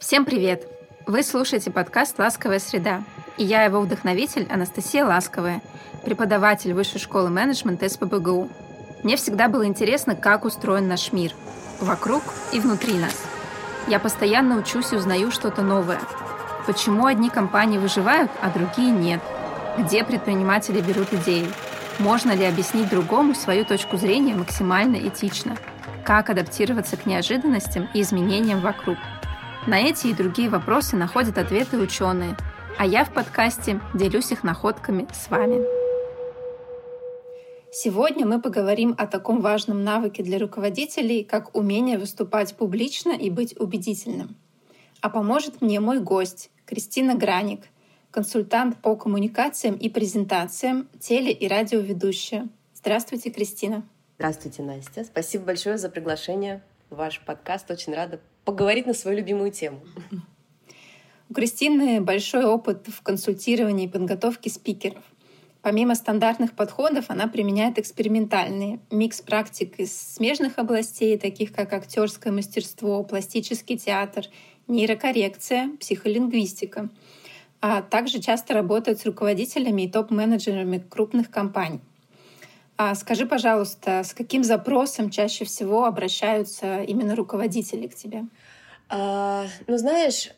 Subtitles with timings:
[0.00, 0.66] Всем привет!
[1.06, 3.02] Вы слушаете подкаст «Ласковая среда»,
[3.36, 5.60] и я его вдохновитель Анастасия Ласковая,
[6.06, 8.48] преподаватель Высшей школы менеджмента СПБГУ.
[9.02, 11.34] Мне всегда было интересно, как устроен наш мир,
[11.80, 13.14] вокруг и внутри нас.
[13.88, 16.00] Я постоянно учусь и узнаю что-то новое.
[16.66, 19.20] Почему одни компании выживают, а другие нет?
[19.78, 21.46] Где предприниматели берут идеи?
[21.98, 25.58] Можно ли объяснить другому свою точку зрения максимально этично?
[26.06, 28.96] Как адаптироваться к неожиданностям и изменениям вокруг?
[29.66, 32.34] На эти и другие вопросы находят ответы ученые,
[32.78, 35.62] а я в подкасте делюсь их находками с вами.
[37.70, 43.54] Сегодня мы поговорим о таком важном навыке для руководителей, как умение выступать публично и быть
[43.60, 44.34] убедительным.
[45.02, 47.60] А поможет мне мой гость Кристина Граник—
[48.10, 52.48] консультант по коммуникациям и презентациям, теле- и радиоведущая.
[52.74, 53.82] Здравствуйте, Кристина.
[54.18, 55.04] Здравствуйте, Настя.
[55.04, 57.70] Спасибо большое за приглашение в ваш подкаст.
[57.70, 59.80] Очень рада поговорить на свою любимую тему.
[61.28, 65.02] У Кристины большой опыт в консультировании и подготовке спикеров.
[65.62, 73.04] Помимо стандартных подходов, она применяет экспериментальные микс практик из смежных областей, таких как актерское мастерство,
[73.04, 74.24] пластический театр,
[74.66, 76.88] нейрокоррекция, психолингвистика—
[77.60, 81.80] а также часто работает с руководителями и топ-менеджерами крупных компаний.
[82.82, 88.22] А скажи, пожалуйста, с каким запросом чаще всего обращаются именно руководители к тебе?
[88.88, 90.30] А, ну, знаешь,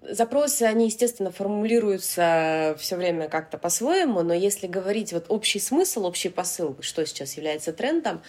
[0.00, 6.28] запросы, они, естественно, формулируются все время как-то по-своему, но если говорить вот общий смысл, общий
[6.28, 8.22] посыл, что сейчас является трендом,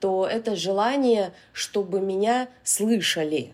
[0.00, 3.52] то это желание, чтобы меня слышали,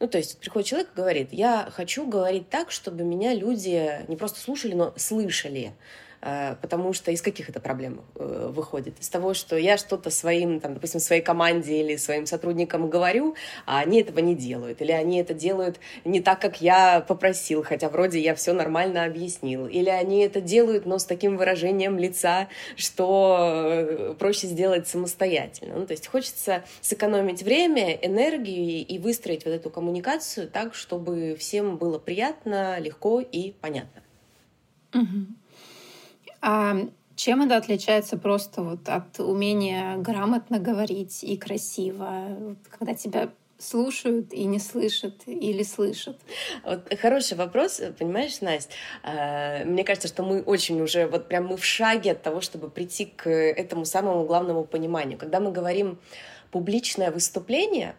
[0.00, 4.16] ну, то есть приходит человек и говорит, я хочу говорить так, чтобы меня люди не
[4.16, 5.74] просто слушали, но слышали.
[6.26, 8.98] Э, потому что из каких это проблем э, выходит?
[8.98, 13.78] Из того, что я что-то своим, там, допустим, своей команде или своим сотрудникам говорю, а
[13.78, 18.18] они этого не делают, или они это делают не так, как я попросил, хотя вроде
[18.18, 24.14] я все нормально объяснил, или они это делают, но с таким выражением лица, что э,
[24.18, 25.76] проще сделать самостоятельно.
[25.76, 31.76] Ну, то есть хочется сэкономить время, энергию и выстроить вот эту коммуникацию так, чтобы всем
[31.76, 34.02] было приятно, легко и понятно.
[34.92, 35.45] Угу.
[36.48, 36.76] А
[37.16, 44.44] чем это отличается просто вот от умения грамотно говорить и красиво, когда тебя слушают и
[44.44, 46.20] не слышат или слышат?
[46.62, 48.72] Вот хороший вопрос, понимаешь, Настя?
[49.02, 52.70] А, мне кажется, что мы очень уже, вот прям мы в шаге от того, чтобы
[52.70, 55.18] прийти к этому самому главному пониманию.
[55.18, 55.98] Когда мы говорим
[56.52, 57.96] публичное выступление,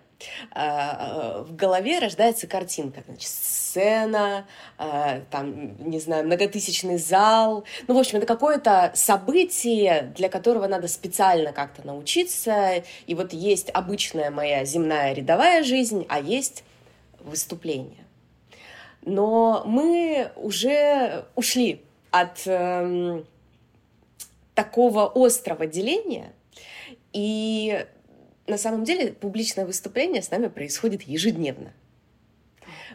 [0.54, 4.48] в голове рождается картинка, значит, сцена,
[4.78, 7.64] а, там, не знаю, многотысячный зал.
[7.88, 12.84] Ну, в общем, это какое-то событие, для которого надо специально как-то научиться.
[13.06, 16.64] И вот есть обычная моя земная рядовая жизнь, а есть
[17.20, 18.06] выступление.
[19.04, 23.24] Но мы уже ушли от э,
[24.56, 26.34] такого острого деления,
[27.14, 27.86] и
[28.48, 31.74] на самом деле публичное выступление с нами происходит ежедневно.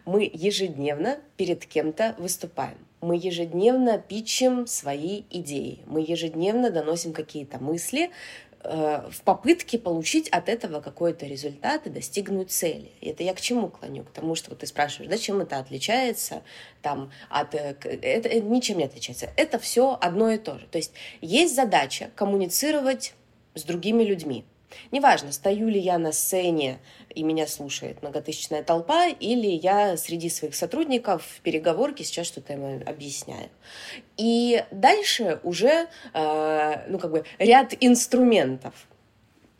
[0.05, 2.79] Мы ежедневно перед кем-то выступаем.
[3.01, 5.83] Мы ежедневно пичем свои идеи.
[5.87, 8.11] Мы ежедневно доносим какие-то мысли
[8.65, 12.91] э, в попытке получить от этого какой-то результат и достигнуть цели.
[13.01, 14.05] Это я к чему клоню?
[14.05, 16.43] К тому, что вот ты спрашиваешь, да, чем это отличается
[16.81, 17.55] там, от...
[17.55, 19.31] Э, это, это ничем не отличается.
[19.37, 20.67] Это все одно и то же.
[20.67, 23.15] То есть есть задача коммуницировать
[23.55, 24.47] с другими людьми
[24.91, 26.79] Неважно, стою ли я на сцене
[27.15, 32.83] и меня слушает многотысячная толпа, или я среди своих сотрудников в переговорке сейчас что-то им
[32.87, 33.49] объясняю.
[34.17, 38.75] И дальше уже, э, ну, как бы ряд инструментов,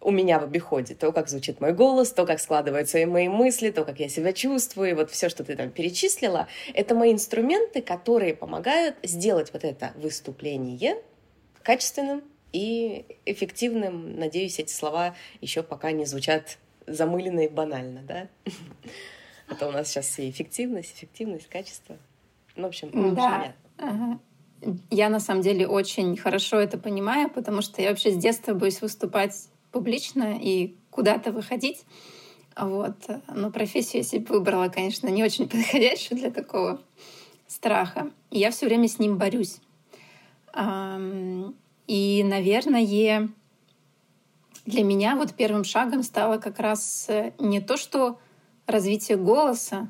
[0.05, 0.95] у меня в обиходе.
[0.95, 4.97] То, как звучит мой голос, то, как складываются мои мысли, то, как я себя чувствую,
[4.97, 10.97] вот все, что ты там перечислила, это мои инструменты, которые помогают сделать вот это выступление
[11.63, 14.17] качественным, и эффективным.
[14.19, 18.29] Надеюсь, эти слова еще пока не звучат замыленно и банально, да?
[19.49, 21.97] Это у нас сейчас и эффективность, эффективность, качество.
[22.57, 23.55] Ну, в общем, да.
[23.79, 24.19] Ага.
[24.91, 28.81] Я на самом деле очень хорошо это понимаю, потому что я вообще с детства боюсь
[28.81, 31.85] выступать публично и куда-то выходить.
[32.57, 32.97] Вот.
[33.35, 36.81] Но профессию я себе выбрала, конечно, не очень подходящую для такого
[37.49, 38.11] страха.
[38.31, 39.59] И я все время с ним борюсь.
[41.87, 43.29] И, наверное,
[44.65, 48.19] для меня вот первым шагом стало как раз э, не то, что
[48.67, 49.89] развитие голоса,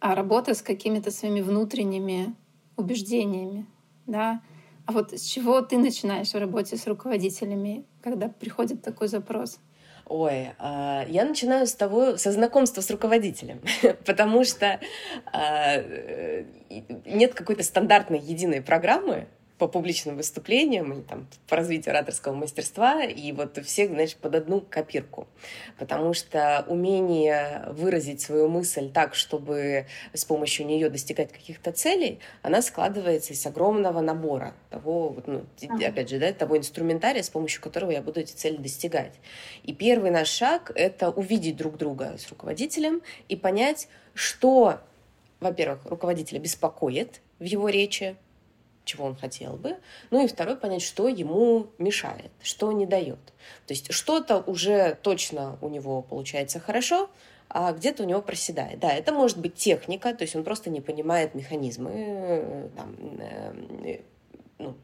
[0.00, 2.34] а работа с какими-то своими внутренними
[2.76, 3.66] убеждениями,
[4.06, 4.42] да.
[4.86, 9.58] А вот с чего ты начинаешь в работе с руководителями, когда приходит такой запрос?
[10.06, 13.60] Ой, э, я начинаю с того, со знакомства с руководителем,
[14.06, 14.78] потому что
[15.32, 16.44] э,
[17.06, 19.26] нет какой-то стандартной единой программы,
[19.58, 24.60] по публичным выступлениям или там по развитию ораторского мастерства, и вот всех, значит, под одну
[24.60, 25.28] копирку.
[25.78, 32.62] Потому что умение выразить свою мысль так, чтобы с помощью нее достигать каких-то целей, она
[32.62, 35.44] складывается из огромного набора того, ну,
[35.86, 39.14] опять же, да, того инструментария, с помощью которого я буду эти цели достигать.
[39.62, 44.80] И первый наш шаг— это увидеть друг друга с руководителем и понять, что,
[45.38, 48.16] во-первых, руководителя беспокоит в его речи,
[48.84, 49.76] чего он хотел бы.
[50.10, 53.18] Ну и второй, понять, что ему мешает, что не дает.
[53.66, 57.10] То есть что-то уже точно у него получается хорошо,
[57.48, 58.80] а где-то у него проседает.
[58.80, 64.00] Да, это может быть техника, то есть он просто не понимает механизмы э, там, э,
[64.58, 64.76] ну,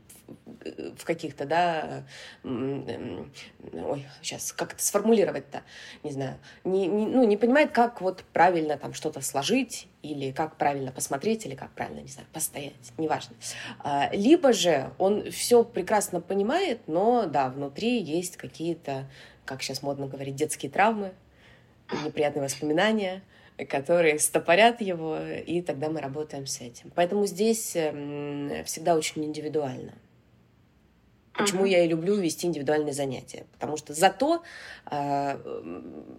[0.96, 2.04] в каких-то, да,
[2.44, 5.62] ой, сейчас, как это сформулировать-то,
[6.02, 10.56] не знаю, не, не, ну, не понимает, как вот правильно там что-то сложить, или как
[10.56, 13.36] правильно посмотреть, или как правильно, не знаю, постоять, неважно.
[13.80, 19.10] А, либо же он все прекрасно понимает, но, да, внутри есть какие-то,
[19.44, 21.12] как сейчас модно говорить, детские травмы,
[22.04, 23.22] неприятные воспоминания,
[23.68, 26.90] которые стопорят его, и тогда мы работаем с этим.
[26.94, 29.92] Поэтому здесь всегда очень индивидуально.
[31.32, 31.70] Почему uh-huh.
[31.70, 33.46] я и люблю вести индивидуальные занятия?
[33.52, 34.42] Потому что зато
[34.90, 35.36] э,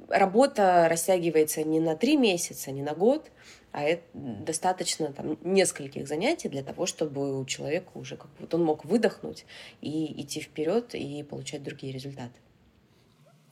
[0.10, 3.30] работа растягивается не на три месяца, не на год,
[3.72, 8.63] а это достаточно там, нескольких занятий для того, чтобы у человека уже как вот он
[8.63, 9.46] мог выдохнуть
[9.81, 12.40] и идти вперед и получать другие результаты.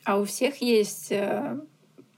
[0.03, 1.59] А у всех есть э,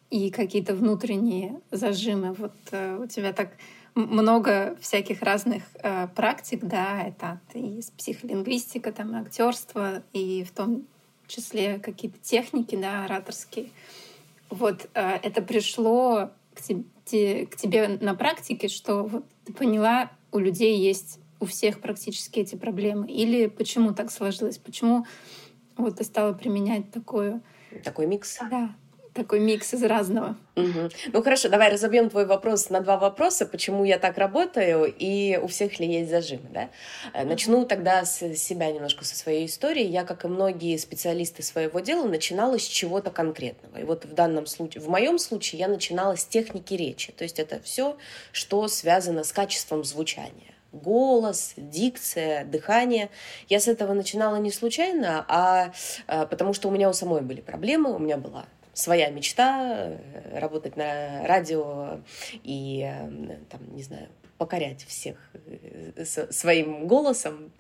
[0.10, 2.34] и какие-то внутренние зажимы.
[2.34, 3.54] Вот э, у тебя так
[3.96, 10.86] много всяких разных э, практик, да, это и психолингвистика, там, актерство, и в том
[11.28, 13.70] числе какие-то техники, да, ораторские.
[14.50, 20.40] Вот э, это пришло к, тебе, к тебе на практике, что вот ты поняла, у
[20.40, 23.10] людей есть у всех практически эти проблемы?
[23.10, 24.58] Или почему так сложилось?
[24.58, 25.06] Почему
[25.76, 27.42] вот ты стала применять такое?
[27.84, 28.38] Такой микс?
[28.50, 28.76] Да
[29.14, 30.38] такой микс из разного.
[30.56, 30.90] Угу.
[31.14, 35.48] Ну хорошо, давай разобьем твой вопрос на два вопроса, почему я так работаю и у
[35.48, 36.70] всех ли есть зажимы, да?
[37.14, 37.28] Угу.
[37.28, 39.84] Начну тогда с себя немножко со своей истории.
[39.84, 43.78] Я, как и многие специалисты своего дела, начинала с чего-то конкретного.
[43.78, 47.12] И вот в данном случае, в моем случае, я начинала с техники речи.
[47.12, 47.98] То есть это все,
[48.32, 53.10] что связано с качеством звучания голос, дикция, дыхание.
[53.50, 55.74] Я с этого начинала не случайно, а,
[56.08, 60.40] а потому что у меня у самой были проблемы, у меня была своя мечта э,
[60.40, 62.00] работать на радио
[62.44, 64.08] и, э, там, не знаю,
[64.38, 67.52] покорять всех э, своим голосом,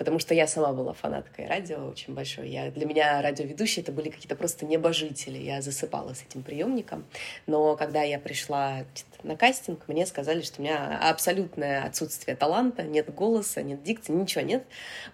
[0.00, 2.48] потому что я сама была фанаткой радио очень большой.
[2.48, 5.36] Я, для меня радиоведущие это были какие-то просто небожители.
[5.36, 7.04] Я засыпала с этим приемником.
[7.46, 8.86] Но когда я пришла
[9.22, 14.42] на кастинг, мне сказали, что у меня абсолютное отсутствие таланта, нет голоса, нет дикции, ничего
[14.42, 14.64] нет.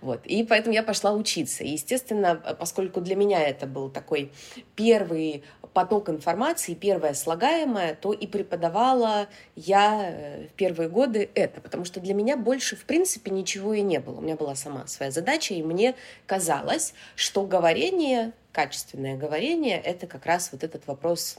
[0.00, 0.24] Вот.
[0.24, 1.64] И поэтому я пошла учиться.
[1.64, 4.30] И, естественно, поскольку для меня это был такой
[4.76, 5.42] первый
[5.76, 12.00] поток информации, первое слагаемое, то и преподавала я э, в первые годы это, потому что
[12.00, 14.16] для меня больше, в принципе, ничего и не было.
[14.16, 15.94] У меня была сама своя задача, и мне
[16.26, 21.36] казалось, что говорение, качественное говорение, это как раз вот этот вопрос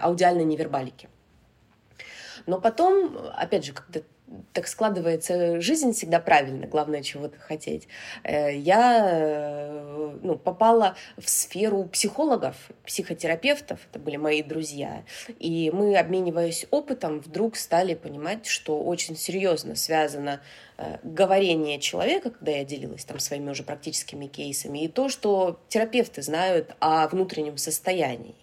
[0.00, 1.08] аудиальной невербалики.
[2.46, 4.00] Но потом, опять же, когда
[4.52, 7.88] так складывается жизнь всегда правильно, главное чего-то хотеть.
[8.22, 15.04] Э, я э, ну, попала в сферу психологов, психотерапевтов, это были мои друзья,
[15.38, 20.40] и мы, обмениваясь опытом, вдруг стали понимать, что очень серьезно связано
[21.02, 26.74] говорение человека, когда я делилась там своими уже практическими кейсами, и то, что терапевты знают
[26.80, 28.34] о внутреннем состоянии.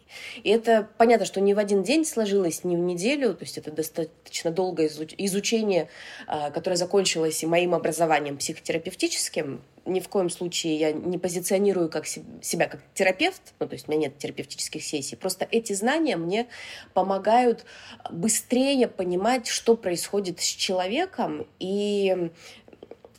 [0.44, 3.72] И это понятно, что не в один день сложилось, не в неделю, то есть это
[3.72, 5.90] достаточно долгое изучение,
[6.28, 12.06] э, которое закончилось и моим образованием психотерапевтическим, ни в коем случае я не позиционирую как
[12.06, 16.48] себя как терапевт, ну, то есть у меня нет терапевтических сессий, просто эти знания мне
[16.94, 17.66] помогают
[18.12, 22.32] быстрее понимать, что происходит с человеком и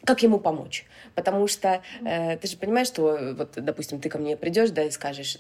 [0.05, 0.87] как ему помочь.
[1.15, 4.91] Потому что э, ты же понимаешь, что вот, допустим, ты ко мне придешь, да, и
[4.91, 5.37] скажешь,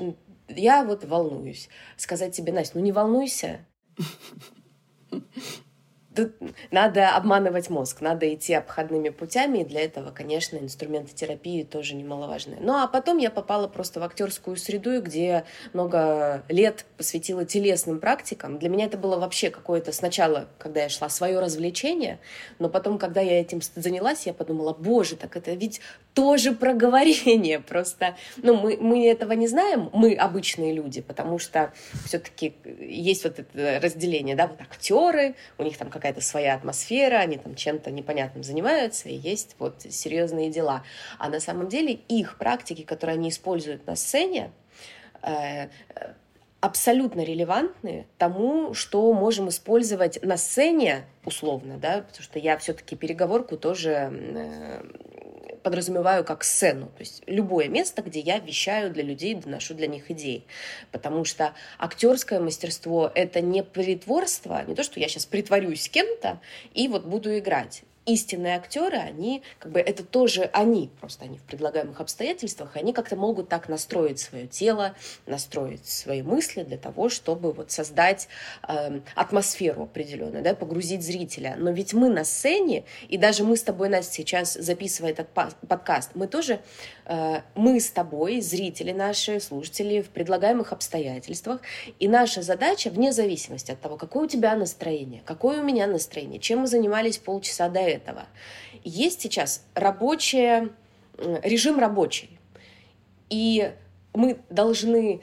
[0.48, 1.68] я вот волнуюсь.
[1.96, 3.64] Сказать тебе, Настя, ну не волнуйся.
[6.18, 6.32] Тут
[6.72, 12.56] надо обманывать мозг, надо идти обходными путями, и для этого, конечно, инструменты терапии тоже немаловажны.
[12.60, 18.58] Ну а потом я попала просто в актерскую среду, где много лет посвятила телесным практикам.
[18.58, 22.18] Для меня это было вообще какое-то сначала, когда я шла, свое развлечение,
[22.58, 25.80] но потом, когда я этим занялась, я подумала, боже, так это ведь
[26.14, 28.16] тоже проговорение просто.
[28.38, 31.72] Ну, мы, мы этого не знаем, мы обычные люди, потому что
[32.06, 37.38] все-таки есть вот это разделение, да, вот актеры, у них там какая-то своя атмосфера, они
[37.38, 40.82] там чем-то непонятным занимаются, и есть вот серьезные дела.
[41.18, 44.50] А на самом деле их практики, которые они используют на сцене,
[45.22, 45.68] э,
[46.60, 53.56] абсолютно релевантны тому, что можем использовать на сцене условно, да, потому что я все-таки переговорку
[53.56, 54.82] тоже э,
[55.62, 60.10] подразумеваю как сцену, то есть любое место, где я вещаю для людей, доношу для них
[60.10, 60.44] идеи.
[60.92, 66.40] Потому что актерское мастерство— это не притворство, не то, что я сейчас притворюсь кем-то
[66.74, 71.42] и вот буду играть истинные актеры, они, как бы, это тоже они, просто они в
[71.42, 74.94] предлагаемых обстоятельствах, они как-то могут так настроить свое тело,
[75.26, 78.28] настроить свои мысли для того, чтобы вот создать
[78.66, 81.54] э, атмосферу определенную, да, погрузить зрителя.
[81.58, 85.28] Но ведь мы на сцене, и даже мы с тобой, Настя, сейчас записывая этот
[85.68, 86.60] подкаст, мы тоже
[87.08, 91.60] Э, мы с тобой, зрители наши, слушатели, в предлагаемых обстоятельствах.
[91.98, 96.38] И наша задача, вне зависимости от того, какое у тебя настроение, какое у меня настроение,
[96.38, 97.97] чем мы занимались полчаса до этого,
[98.84, 100.70] есть сейчас рабочее,
[101.16, 102.38] режим рабочий.
[103.30, 103.72] И
[104.14, 105.20] мы должны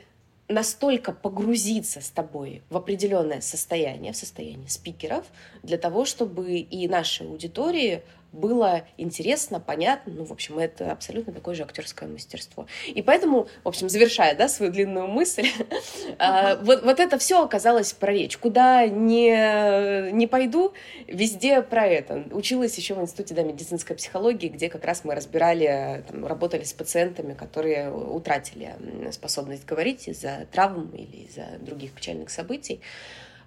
[0.47, 5.25] настолько погрузиться с тобой в определенное состояние, в состояние спикеров,
[5.63, 8.03] для того, чтобы и нашей аудитории
[8.35, 10.13] было интересно, понятно.
[10.13, 12.67] Ну, в общем, это абсолютно такое же актерское мастерство.
[12.87, 15.47] И поэтому, в общем, завершая да, свою длинную мысль,
[16.19, 18.37] а, вот, вот это все оказалось про речь.
[18.37, 20.73] Куда не, не пойду,
[21.07, 22.25] везде про это.
[22.31, 26.73] Училась еще в Институте да, медицинской психологии, где как раз мы разбирали, там, работали с
[26.73, 28.75] пациентами, которые утратили
[29.11, 32.81] способность говорить из-за травм или из-за других печальных событий.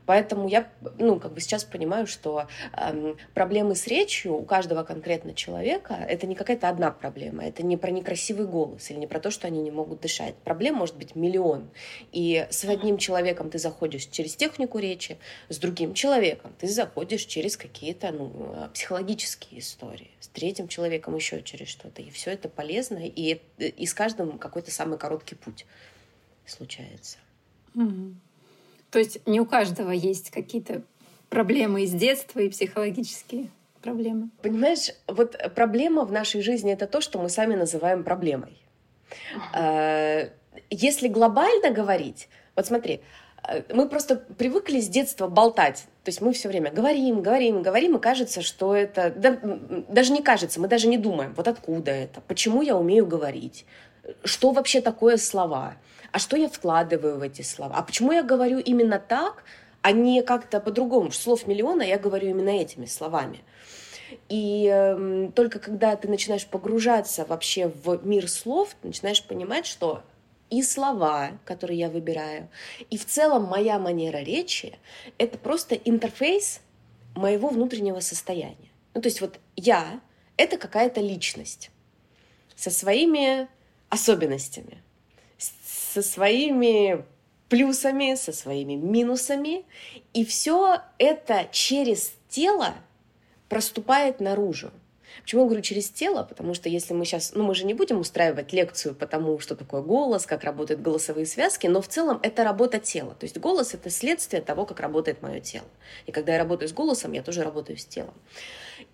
[0.08, 5.34] Поэтому я, ну, как бы сейчас понимаю, что эм, проблемы с речью у каждого конкретно
[5.34, 9.30] человека это не какая-то одна проблема, это не про некрасивый голос или не про то,
[9.30, 10.34] что они не могут дышать.
[10.36, 11.68] Проблем может быть миллион.
[12.10, 15.18] И с одним человеком ты заходишь через технику речи,
[15.50, 21.68] с другим человеком ты заходишь через какие-то ну, психологические истории, с третьим человеком еще через
[21.68, 22.00] что-то.
[22.00, 25.66] И все это полезно, и, и с каждым какой-то самый короткий путь
[26.46, 27.18] случается.
[27.74, 28.14] Mm-hmm.
[28.90, 30.82] То есть не у каждого есть какие-то
[31.28, 33.50] проблемы из детства и психологические
[33.82, 34.30] проблемы.
[34.42, 38.58] Понимаешь, вот проблема в нашей жизни это то, что мы сами называем проблемой.
[39.54, 40.28] А,
[40.70, 43.00] если глобально говорить, вот смотри,
[43.42, 45.86] а, мы просто привыкли с детства болтать.
[46.04, 49.10] То есть мы все время говорим, говорим, говорим, и кажется, что это...
[49.10, 49.38] Да,
[49.88, 53.64] даже не кажется, мы даже не думаем, вот откуда это, почему я умею говорить,
[54.24, 55.76] что вообще такое слова
[56.12, 59.44] а что я вкладываю в эти слова, а почему я говорю именно так,
[59.82, 61.10] а не как-то по-другому.
[61.12, 63.40] Слов миллиона, я говорю именно этими словами.
[64.28, 70.02] И э, только когда ты начинаешь погружаться вообще в мир слов, ты начинаешь понимать, что
[70.50, 72.48] и слова, которые я выбираю,
[72.88, 74.78] и в целом моя манера речи—
[75.18, 76.60] это просто интерфейс
[77.14, 78.70] моего внутреннего состояния.
[78.94, 80.00] Ну, то есть вот я—
[80.38, 81.70] это какая-то личность
[82.56, 83.48] со своими
[83.90, 84.82] особенностями
[85.92, 87.04] со своими
[87.48, 89.64] плюсами, со своими минусами.
[90.12, 92.74] И все это через тело
[93.48, 94.70] проступает наружу.
[95.22, 96.22] Почему я говорю через тело?
[96.22, 99.56] Потому что если мы сейчас, ну мы же не будем устраивать лекцию по тому, что
[99.56, 103.14] такое голос, как работают голосовые связки, но в целом это работа тела.
[103.18, 105.66] То есть голос это следствие того, как работает мое тело.
[106.06, 108.14] И когда я работаю с голосом, я тоже работаю с телом.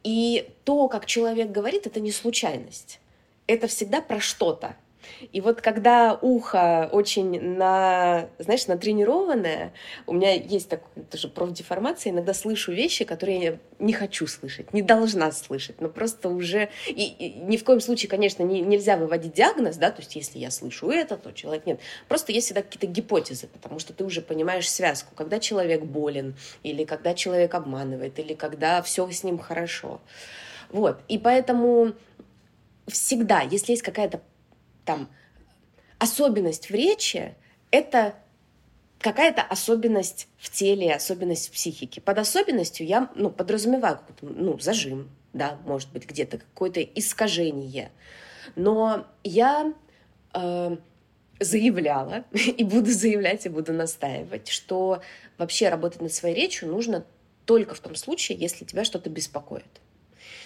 [0.04, 3.00] И то, как человек говорит, это не случайность.
[3.46, 4.76] Это всегда про что-то.
[5.32, 9.72] И вот когда ухо очень на, знаешь, натренированное,
[10.06, 14.82] у меня есть такая тоже профдеформация, иногда слышу вещи, которые я не хочу слышать, не
[14.82, 16.68] должна слышать, но просто уже...
[16.86, 20.38] И, и ни в коем случае, конечно, не, нельзя выводить диагноз, да, то есть если
[20.38, 21.80] я слышу это, то человек нет.
[22.08, 26.84] Просто есть всегда какие-то гипотезы, потому что ты уже понимаешь связку, когда человек болен, или
[26.84, 30.00] когда человек обманывает, или когда все с ним хорошо.
[30.70, 31.92] Вот, и поэтому
[32.86, 34.20] всегда, если есть какая-то
[34.84, 35.08] там
[35.98, 37.34] особенность в речи—
[37.70, 38.14] это
[38.98, 42.00] какая-то особенность в теле, особенность в психике.
[42.00, 47.90] Под особенностью я ну, подразумеваю ну, зажим, да, может быть, где-то какое-то искажение.
[48.56, 49.74] Но я
[50.32, 50.76] э,
[51.40, 55.02] заявляла и буду заявлять, и буду настаивать, что
[55.36, 57.04] вообще работать над своей речью нужно
[57.44, 59.82] только в том случае, если тебя что-то беспокоит.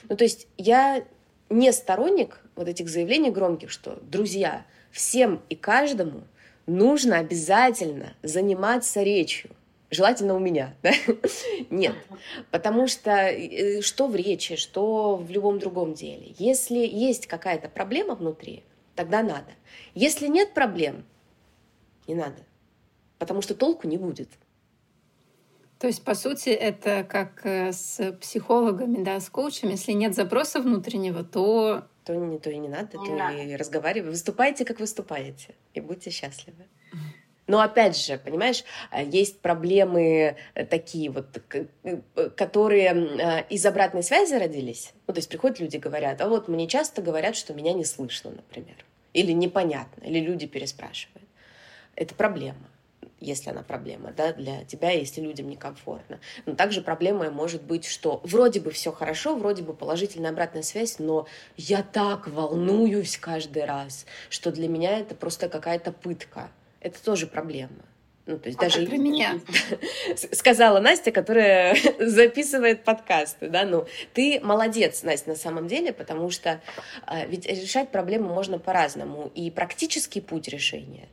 [0.09, 1.05] Ну, то есть я
[1.49, 6.25] не сторонник вот этих заявлений громких, что, друзья, всем и каждому
[6.67, 9.51] нужно обязательно заниматься речью.
[9.91, 10.93] Желательно у меня, да?
[11.71, 11.95] Нет.
[12.51, 16.35] Потому что э, что в речи, что в любом другом деле.
[16.37, 18.65] Если есть какая-то проблема внутри,
[18.97, 19.53] тогда надо.
[19.95, 21.05] Если нет проблем,
[22.09, 22.43] не надо.
[23.19, 24.29] Потому что толку не будет.
[25.79, 29.69] То есть, по сути, это как э, с психологами, да, с коучем.
[29.69, 31.85] Если нет запроса внутреннего, то...
[32.09, 33.37] То, не, то и не надо, не то надо.
[33.37, 34.09] и разговаривайте.
[34.09, 36.65] Выступайте, как выступаете, и будьте счастливы.
[37.47, 41.27] Но опять же, понимаешь, э, есть проблемы э, такие вот,
[42.35, 44.95] которые из обратной связи родились.
[45.07, 48.31] Ну, то есть приходят люди, говорят, а вот мне часто говорят, что меня не слышно,
[48.31, 48.77] например.
[49.13, 51.29] Или непонятно, или люди переспрашивают.
[51.95, 52.71] Это проблема
[53.21, 56.21] если она проблема, да, для тебя, если людям некомфортно.
[56.47, 60.99] Но также проблема может быть, что вроде бы все хорошо, вроде бы положительная обратная связь,
[60.99, 66.51] но я так волнуюсь каждый раз, что для меня это просто какая-то пытка.
[66.81, 67.85] Это тоже проблема.
[68.29, 68.87] Ну, то есть а даже...
[68.87, 69.41] про меня.
[70.33, 76.61] Сказала Настя, которая записывает подкасты, да, ну, ты молодец, Настя, на самом деле, потому что
[77.07, 81.09] э, ведь решать проблему можно по-разному, и практический путь решения,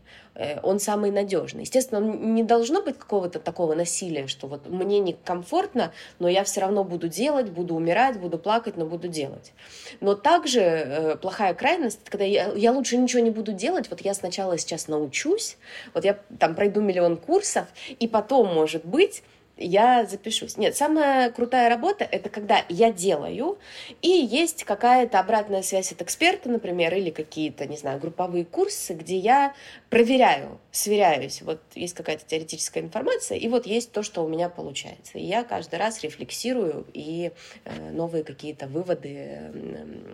[0.63, 1.62] он самый надежный.
[1.62, 6.84] Естественно, не должно быть какого-то такого насилия, что вот мне некомфортно, но я все равно
[6.84, 9.54] буду делать, буду умирать, буду плакать, но буду делать.
[10.01, 14.13] Но также э, плохая крайность, когда я, я лучше ничего не буду делать, вот я
[14.13, 15.58] сначала сейчас научусь,
[15.94, 17.68] вот я там пройду миллион курсов,
[18.00, 19.24] и потом, может быть,
[19.58, 20.58] я запишусь.
[20.58, 23.58] Нет, самая крутая работа— это когда я делаю,
[24.02, 29.18] и есть какая-то обратная связь от эксперта, например, или какие-то, не знаю, групповые курсы, где
[29.18, 29.54] я
[29.90, 31.42] проверяю, сверяюсь.
[31.42, 35.18] Вот есть какая-то теоретическая информация, и вот есть то, что у меня получается.
[35.18, 37.32] И я каждый раз рефлексирую, и
[37.64, 39.52] э, новые какие-то выводы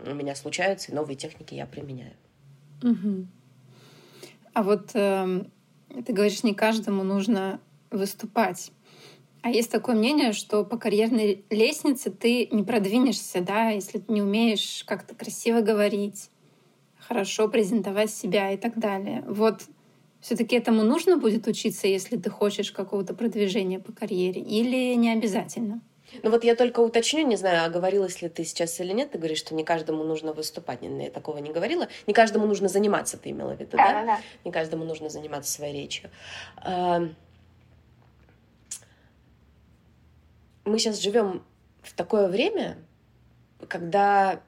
[0.05, 2.13] у меня случаются, и новые техники я применяю.
[2.83, 3.27] Угу.
[4.53, 5.43] А вот э,
[6.05, 8.71] ты говоришь, не каждому нужно выступать.
[9.41, 14.21] А есть такое мнение, что по карьерной лестнице ты не продвинешься, да, если ты не
[14.21, 16.29] умеешь как-то красиво говорить,
[16.99, 19.23] хорошо презентовать себя и так далее.
[19.27, 19.63] Вот
[20.21, 25.81] все-таки этому нужно будет учиться, если ты хочешь какого-то продвижения по карьере, или не обязательно?
[26.23, 29.39] Ну вот я только уточню, не знаю, оговорилась ли ты сейчас или нет, ты говоришь,
[29.39, 31.87] что не каждому нужно выступать, я такого не говорила.
[32.05, 33.93] Не каждому нужно заниматься, ты имела в виду, да?
[33.93, 34.05] да?
[34.05, 34.19] да.
[34.43, 36.09] Не каждому нужно заниматься своей речью
[40.65, 41.43] мы сейчас живем
[41.81, 42.77] в такое время,
[43.67, 44.41] когда,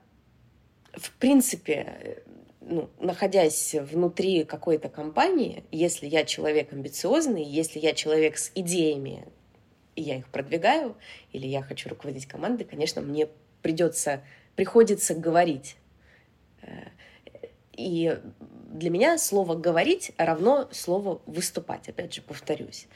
[0.94, 2.24] в принципе,
[2.62, 9.26] ну, находясь внутри какой-то компании, если я человек амбициозный, если я человек с идеями,
[9.96, 10.96] и я их продвигаю,
[11.32, 13.28] или я хочу руководить командой, конечно, мне
[13.62, 14.24] придется,
[14.56, 15.76] приходится говорить.
[16.62, 16.88] Э,
[17.74, 18.20] и
[18.74, 22.88] для меня слово «говорить» равно слово «выступать», опять же, повторюсь.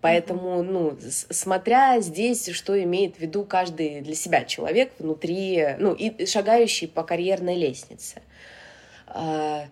[0.00, 6.26] Поэтому, ну, смотря здесь, что имеет в виду каждый для себя человек внутри, ну, и
[6.26, 8.22] шагающий по карьерной лестнице.
[9.08, 9.66] А,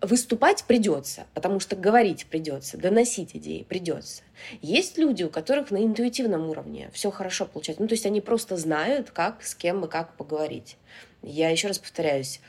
[0.00, 4.22] выступать придется, потому что говорить придется, доносить идеи придется.
[4.62, 7.82] Есть люди, у которых на интуитивном уровне все хорошо получается.
[7.82, 10.78] Ну, то есть они просто знают, как, с кем и как поговорить.
[11.22, 12.40] Я еще раз повторяюсь,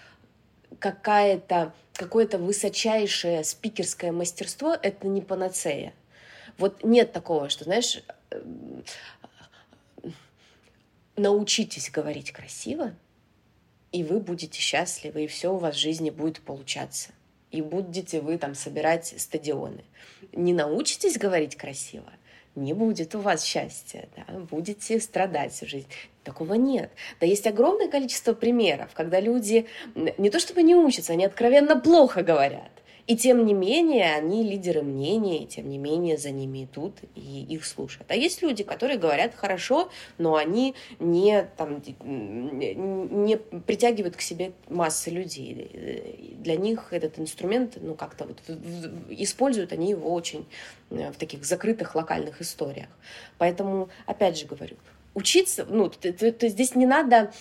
[0.80, 5.93] какая-то, какое-то высочайшее спикерское мастерство— это не панацея.
[6.58, 8.01] Вот нет такого, что, знаешь,
[8.32, 8.84] эм,
[11.15, 12.93] научитесь говорить красиво,
[13.91, 17.12] и вы будете счастливы, и все у вас в жизни будет получаться.
[17.51, 19.84] И будете вы там собирать стадионы.
[20.34, 22.12] Не научитесь говорить красиво,
[22.57, 25.87] не будет у вас счастья, да, будете страдать всю жизнь.
[26.23, 26.91] Такого нет.
[27.19, 32.23] Да есть огромное количество примеров, когда люди не то чтобы не учатся, они откровенно плохо
[32.23, 32.71] говорят.
[33.07, 37.45] И тем не менее, они лидеры мнения, и тем не менее за ними идут и
[37.49, 38.11] их слушают.
[38.11, 45.09] А есть люди, которые говорят хорошо, но они не, там, не притягивают к себе массы
[45.09, 46.35] людей.
[46.39, 48.41] Для них этот инструмент, ну, как-то вот
[49.09, 50.45] используют они его очень
[50.89, 52.89] э, в таких закрытых локальных историях.
[53.37, 54.75] Поэтому, опять же говорю,
[55.13, 57.31] учиться, ну, то, то, то здесь не надо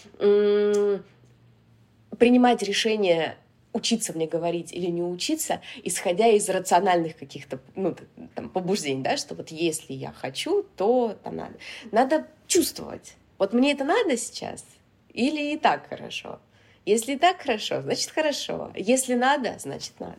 [2.18, 3.36] принимать решение
[3.76, 7.94] учиться мне говорить или не учиться, исходя из рациональных каких-то ну,
[8.34, 11.54] там, побуждений, да, что вот если я хочу, то там надо.
[11.92, 13.14] Надо чувствовать.
[13.38, 14.64] Вот мне это надо сейчас
[15.12, 16.40] или и так хорошо.
[16.84, 18.72] Если и так хорошо, значит хорошо.
[18.74, 20.16] Если надо, значит надо.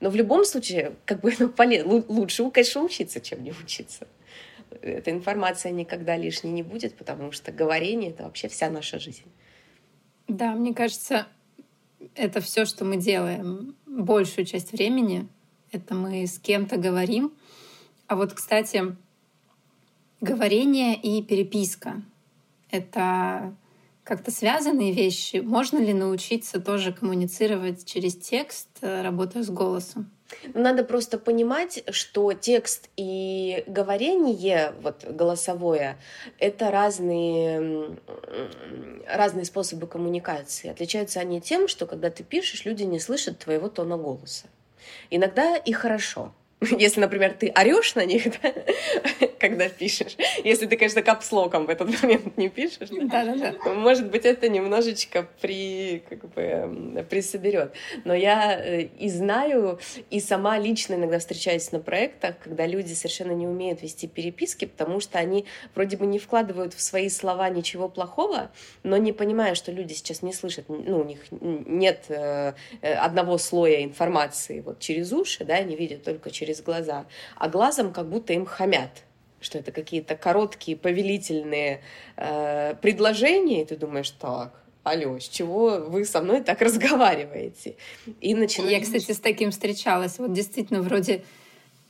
[0.00, 1.84] Но в любом случае, как бы ну, полез...
[1.86, 4.06] лучше, конечно, учиться, чем не учиться.
[4.82, 9.30] эта информация никогда лишней не будет, потому что говорение— это вообще вся наша жизнь.
[10.28, 11.26] Да, мне кажется,
[12.14, 15.28] это все, что мы делаем большую часть времени.
[15.70, 17.32] Это мы с кем-то говорим.
[18.06, 18.96] А вот, кстати,
[20.20, 22.02] говорение и переписка—
[22.70, 23.54] это
[24.04, 25.36] как-то связанные вещи.
[25.36, 30.10] Можно ли научиться тоже коммуницировать через текст, э, работая с голосом?
[30.54, 35.98] Надо просто понимать, что текст и говорение, вот голосовое,
[36.38, 37.96] это разные,
[39.06, 40.70] разные способы коммуникации.
[40.70, 44.46] Отличаются они тем, что когда ты пишешь, люди не слышат твоего тона голоса.
[45.10, 46.32] Иногда и хорошо.
[46.78, 48.52] Если, например, ты орешь на них, да,
[49.38, 53.74] когда пишешь, если ты, конечно, капслоком в этот момент не пишешь, да, да, да.
[53.74, 57.72] может быть, это немножечко при, как бы, присоберет.
[58.04, 63.32] Но я э, и знаю, и сама лично иногда встречаюсь на проектах, когда люди совершенно
[63.32, 67.88] не умеют вести переписки, потому что они вроде бы не вкладывают в свои слова ничего
[67.88, 68.50] плохого,
[68.82, 73.38] но не понимая, что люди сейчас не слышат, ну, у них нет э, э, одного
[73.38, 78.08] слоя информации вот через уши, да, они видят только через через глаза, а глазом как
[78.08, 79.04] будто им хамят
[79.40, 81.80] что это какие-то короткие повелительные
[82.16, 84.52] э, предложения, и ты думаешь, так,
[84.84, 87.74] алло, с чего вы со мной так разговариваете?
[88.20, 88.70] И начинаешь...
[88.70, 90.20] Я, кстати, с таким встречалась.
[90.20, 91.24] Вот действительно, вроде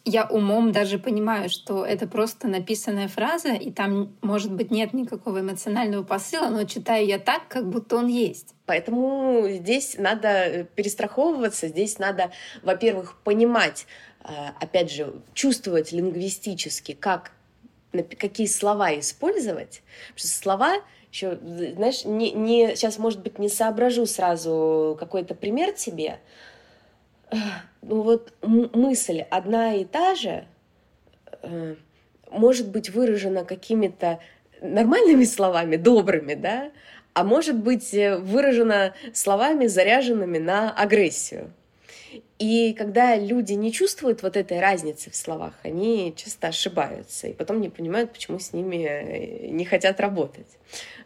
[0.04, 5.40] я умом даже понимаю, что это просто написанная фраза, и там, может быть, нет никакого
[5.40, 8.54] эмоционального посыла, но читаю я так, как будто он есть.
[8.66, 13.86] Поэтому здесь надо перестраховываться, здесь надо, во-первых, понимать,
[14.20, 17.32] а, опять же, чувствовать лингвистически, как,
[17.92, 19.82] какие слова использовать.
[20.08, 20.74] Потому что слова
[21.12, 26.18] еще, знаешь, не, не, сейчас, может быть, не соображу сразу какой-то пример тебе.
[27.82, 30.44] Ну вот мысль одна и та же
[31.42, 31.74] э,
[32.30, 34.20] может быть выражена какими-то
[34.60, 36.70] нормальными словами, добрыми, да,
[37.14, 41.52] а может быть э, выражена словами, заряженными на агрессию.
[42.38, 47.60] И когда люди не чувствуют вот этой разницы в словах, они часто ошибаются и потом
[47.60, 50.48] не понимают, почему с ними э, не хотят работать.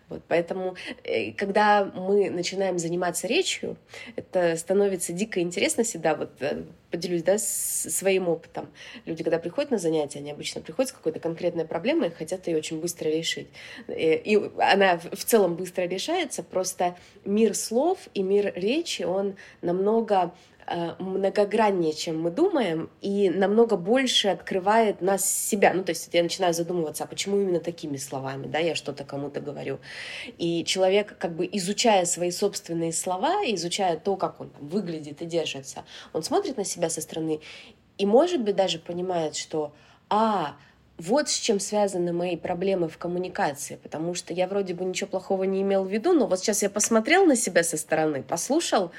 [0.09, 3.77] Вот, поэтому, э, когда мы начинаем заниматься речью,
[4.15, 6.15] это становится дико интересно всегда.
[6.15, 8.69] Вот э, поделюсь да, своим опытом.
[9.05, 12.57] Люди, когда приходят на занятия, они обычно приходят с какой-то конкретной проблемой и хотят ее
[12.57, 13.49] очень быстро решить.
[13.89, 20.56] И она в целом быстро решается, просто мир слов и мир речи, он намного Э,
[20.99, 25.73] многограннее, чем мы думаем, и намного больше открывает нас себя.
[25.73, 29.41] Ну, то есть я начинаю задумываться, а почему именно такими словами, да, я что-то кому-то
[29.41, 29.79] говорю.
[30.39, 35.85] И человек, как бы изучая свои собственные слова, изучая то, как он выглядит и держится,
[36.13, 37.41] он смотрит на себя со стороны
[37.99, 39.73] и, может быть, даже понимает, что,
[40.09, 40.57] а,
[40.99, 45.45] вот с чем связаны мои проблемы в коммуникации, потому что я вроде бы ничего плохого
[45.45, 48.93] не имел в виду, но вот сейчас я посмотрел на себя со стороны, послушал,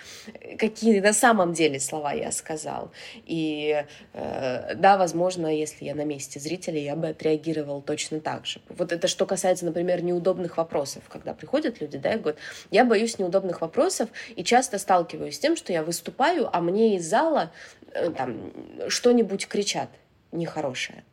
[0.60, 2.92] какие на самом деле слова я сказал.
[3.26, 3.84] И
[4.14, 8.62] э, да, возможно, если я на месте зрителя, я бы отреагировал точно так же.
[8.70, 13.18] Вот это что касается, например, неудобных вопросов, когда приходят люди, да, и говорят, я боюсь
[13.18, 17.52] неудобных вопросов и часто сталкиваюсь с тем, что я выступаю, а мне из зала
[17.92, 18.54] э, там
[18.88, 19.90] что-нибудь кричат
[20.32, 21.04] нехорошее.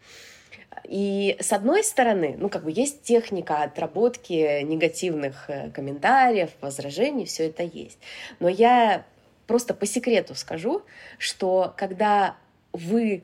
[0.82, 7.48] И с одной стороны, ну, как бы есть техника отработки негативных э, комментариев, возражений, все
[7.48, 7.98] это есть.
[8.40, 9.04] Но я
[9.46, 10.82] просто по секрету скажу,
[11.18, 12.36] что когда
[12.72, 13.22] вы,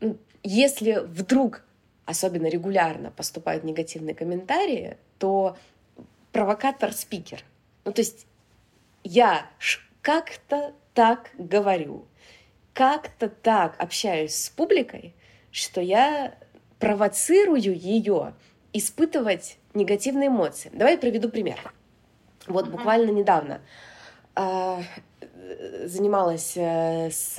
[0.00, 1.64] ну, если вдруг,
[2.04, 5.56] особенно регулярно поступают негативные комментарии, то
[6.32, 7.42] провокатор-спикер.
[7.84, 8.26] Ну, то есть
[9.02, 9.46] я
[10.02, 12.06] как-то так говорю,
[12.72, 15.14] как-то так общаюсь с публикой,
[15.54, 16.34] что я
[16.80, 18.34] провоцирую ее
[18.72, 20.68] испытывать негативные эмоции.
[20.74, 21.56] Давай я приведу пример.
[22.48, 23.60] Вот буквально недавно
[24.34, 24.80] э,
[25.84, 27.38] занималась э, с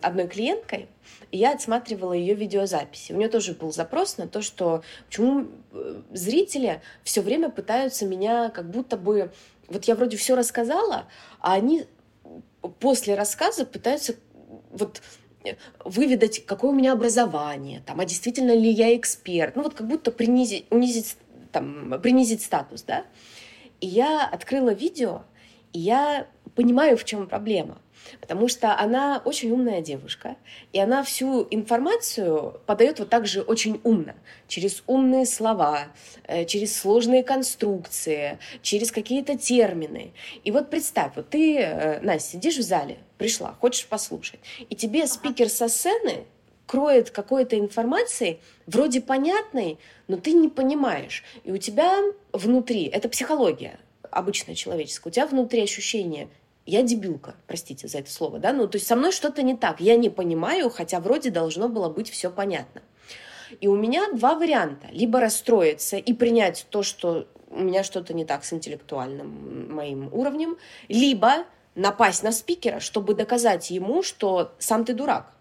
[0.00, 0.88] одной клиенткой,
[1.30, 3.12] и я отсматривала ее видеозаписи.
[3.12, 8.48] У нее тоже был запрос на то, что почему э, зрители все время пытаются меня
[8.48, 9.30] как будто бы...
[9.68, 11.08] Вот я вроде все рассказала,
[11.40, 11.84] а они
[12.80, 14.14] после рассказа пытаются
[14.70, 15.02] вот
[15.84, 20.10] выведать, какое у меня образование, там, а действительно ли я эксперт, ну вот как будто
[20.10, 21.16] принизить, унизить,
[21.52, 23.04] там, принизить статус, да.
[23.80, 25.22] И я открыла видео,
[25.72, 27.78] и я понимаю, в чем проблема.
[28.20, 30.36] Потому что она очень умная девушка,
[30.72, 34.14] и она всю информацию подает вот так же очень умно,
[34.48, 35.88] через умные слова,
[36.24, 40.12] э, через сложные конструкции, через какие-то термины.
[40.44, 45.06] И вот представь, вот ты, э, Настя, сидишь в зале, пришла, хочешь послушать, и тебе
[45.06, 46.24] спикер со сцены
[46.66, 51.24] кроет какой-то информацией, вроде понятной, но ты не понимаешь.
[51.42, 51.98] И у тебя
[52.32, 56.28] внутри, это психология обычная человеческая, у тебя внутри ощущение
[56.70, 59.80] я дебилка, простите за это слово, да, ну, то есть со мной что-то не так,
[59.80, 62.82] я не понимаю, хотя вроде должно было быть все понятно.
[63.60, 64.86] И у меня два варианта.
[64.92, 70.56] Либо расстроиться и принять то, что у меня что-то не так с интеллектуальным моим уровнем,
[70.88, 75.32] либо напасть на спикера, чтобы доказать ему, что сам ты дурак.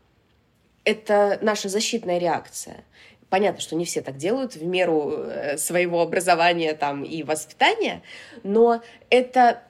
[0.84, 2.84] Это наша защитная реакция.
[3.30, 8.02] Понятно, что не все так делают в меру э, своего образования там, и воспитания,
[8.42, 9.62] но это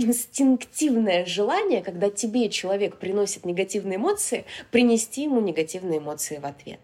[0.00, 6.80] инстинктивное желание, когда тебе человек приносит негативные эмоции, принести ему негативные эмоции в ответ.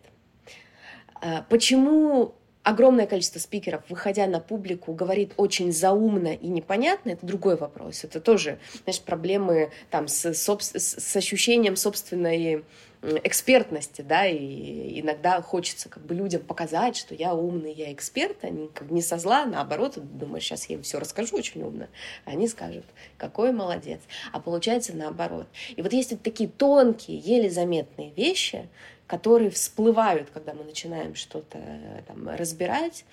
[1.14, 7.56] А, почему огромное количество спикеров, выходя на публику, говорит очень заумно и непонятно, это другой
[7.56, 8.02] вопрос.
[8.02, 12.64] Это тоже, знаешь, проблемы там с, с ощущением собственной
[13.02, 18.68] экспертности, да, и иногда хочется как бы людям показать, что я умный, я эксперт, они
[18.68, 21.88] как бы не со зла, наоборот, думаешь, сейчас я им все расскажу очень умно,
[22.24, 22.84] они скажут,
[23.16, 24.00] какой молодец,
[24.32, 25.46] а получается наоборот.
[25.76, 28.68] И вот есть вот такие тонкие, еле заметные вещи,
[29.06, 31.58] которые всплывают, когда мы начинаем что-то
[32.06, 33.04] там разбирать,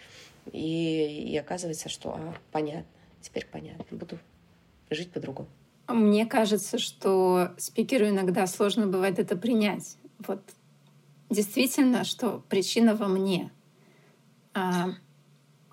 [0.51, 2.85] и, и оказывается, что а, понятно,
[3.21, 4.17] теперь понятно, буду
[4.89, 5.49] жить по-другому.
[5.87, 9.97] Мне кажется, что спикеру иногда сложно бывает это принять.
[10.19, 10.41] Вот
[11.29, 13.51] действительно, что причина во мне.
[14.53, 14.91] А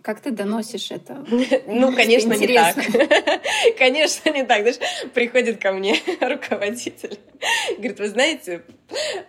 [0.03, 1.25] как ты доносишь это?
[1.67, 2.77] Ну, конечно, не так.
[3.79, 4.61] Конечно, не так.
[4.61, 4.79] Знаешь,
[5.13, 7.19] приходит ко мне руководитель,
[7.77, 8.63] говорит, вы знаете,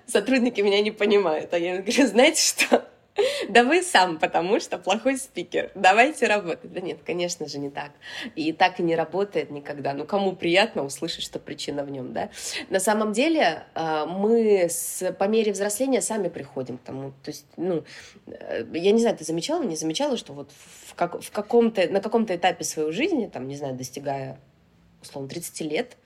[0.08, 1.54] сотрудники меня не понимают.
[1.54, 2.91] А я говорю, знаете что?
[3.50, 5.72] Да вы сам, потому что плохой спикер.
[5.76, 6.72] Давайте работать.
[6.72, 7.92] Да нет, конечно же, не так.
[8.36, 9.94] И так и не работает никогда.
[9.94, 12.30] Ну, кому приятно услышать, что причина в нем, да?
[12.70, 17.12] На самом деле, а, мы с, по мере взросления сами приходим к тому.
[17.24, 17.84] То есть, ну,
[18.28, 22.00] э, я не знаю, ты замечала, не замечала, что вот в, как, в каком-то, на
[22.00, 24.40] каком-то этапе своей жизни, там, не знаю, достигая,
[25.02, 25.98] условно, 30 лет,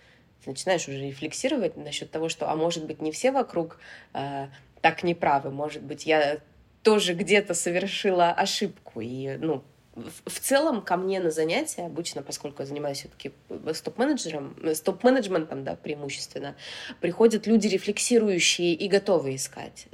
[0.44, 3.80] ты начинаешь уже рефлексировать насчет того, что, а может быть, не все вокруг
[4.14, 4.48] э,
[4.82, 6.40] так неправы, может быть, я
[6.86, 9.02] тоже где-то совершила ошибку.
[9.02, 9.64] И, ну,
[9.96, 13.32] в целом ко мне на занятия обычно, поскольку я занимаюсь все-таки
[13.74, 16.56] стоп-менеджером, стоп-менеджментом, да, преимущественно,
[17.02, 19.88] приходят люди рефлексирующие и готовые искать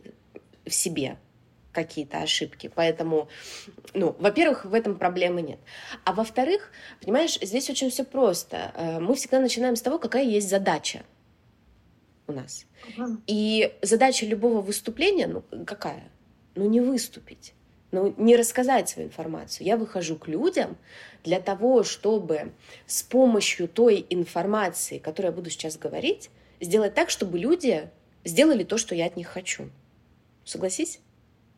[0.66, 1.18] в себе
[1.72, 2.70] какие-то ошибки.
[2.76, 3.30] Поэтому,
[3.94, 5.60] ну, во-первых, в этом проблемы нет.
[6.04, 8.74] А во-вторых, понимаешь, здесь очень все просто.
[8.76, 11.04] Э, мы всегда начинаем с того, какая есть задача
[12.28, 12.66] у нас.
[13.28, 16.12] И задача любого выступления, ну, какая?
[16.56, 17.54] Ну, не выступить,
[17.92, 19.68] ну, не рассказать свою информацию.
[19.68, 20.78] Я выхожу к людям
[21.24, 22.54] для того, чтобы
[22.86, 27.90] с помощью той информации, которую я буду сейчас говорить, сделать так, чтобы люди
[28.24, 29.70] сделали то, что я от них хочу.
[30.46, 31.00] Согласись?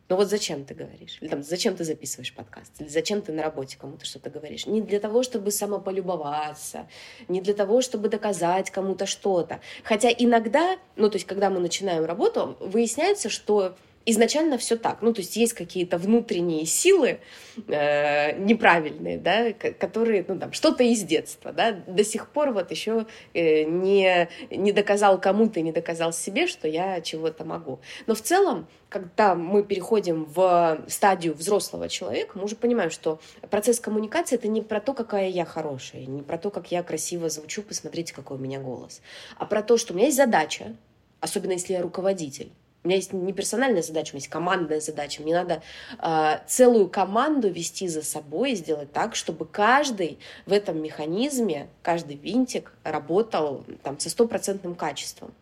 [0.10, 1.18] Ну вот зачем ты говоришь?
[1.22, 2.74] Или там, зачем ты записываешь подкаст?
[2.80, 4.68] Или зачем ты на работе кому-то что-то говоришь?
[4.68, 6.88] Не для того, чтобы самополюбоваться,
[7.30, 9.62] не для того, чтобы доказать кому-то что-то.
[9.84, 13.76] Хотя иногда, ну то есть когда мы начинаем работу, выясняется, что
[14.06, 15.02] изначально все так.
[15.02, 17.20] Ну, то есть есть какие-то внутренние силы
[17.68, 23.06] э, неправильные, да, которые, ну, там, что-то из детства, да, до сих пор вот еще
[23.34, 27.80] э, не, не доказал кому-то, не доказал себе, что я чего-то могу.
[28.08, 33.80] Но в целом, когда мы переходим в стадию взрослого человека, мы уже понимаем, что процесс
[33.80, 37.64] коммуникации— это не про то, какая я хорошая, не про то, как я красиво звучу,
[37.64, 39.02] посмотрите, какой у меня голос,
[39.38, 40.76] а про то, что у меня есть задача,
[41.22, 42.52] особенно если я руководитель,
[42.84, 45.22] у меня есть не персональная задача, у меня есть командная задача.
[45.22, 45.62] Мне надо
[46.00, 52.18] э, целую команду вести за собой и сделать так, чтобы каждый в этом механизме, каждый
[52.18, 55.34] винтик работал там, со стопроцентным качеством.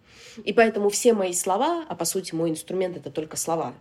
[0.43, 3.73] И поэтому все мои слова, а по сути мой инструмент это только слова,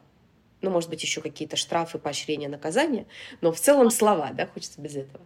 [0.62, 3.06] ну, может быть, еще какие-то штрафы, поощрения, наказания,
[3.40, 5.24] но в целом слова, да, хочется без этого.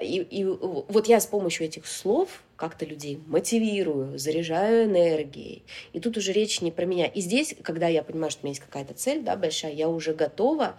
[0.00, 5.62] И, и вот я с помощью этих слов как-то людей мотивирую, заряжаю энергией.
[5.92, 7.06] И тут уже речь не про меня.
[7.06, 10.14] И здесь, когда я понимаю, что у меня есть какая-то цель, да, большая, я уже
[10.14, 10.76] готова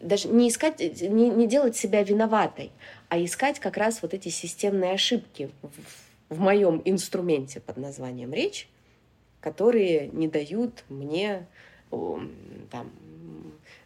[0.00, 2.72] даже не искать, не, не делать себя виноватой,
[3.08, 8.68] а искать как раз вот эти системные ошибки в, в моем инструменте под названием речь,
[9.40, 11.46] которые не дают мне
[12.70, 12.90] там,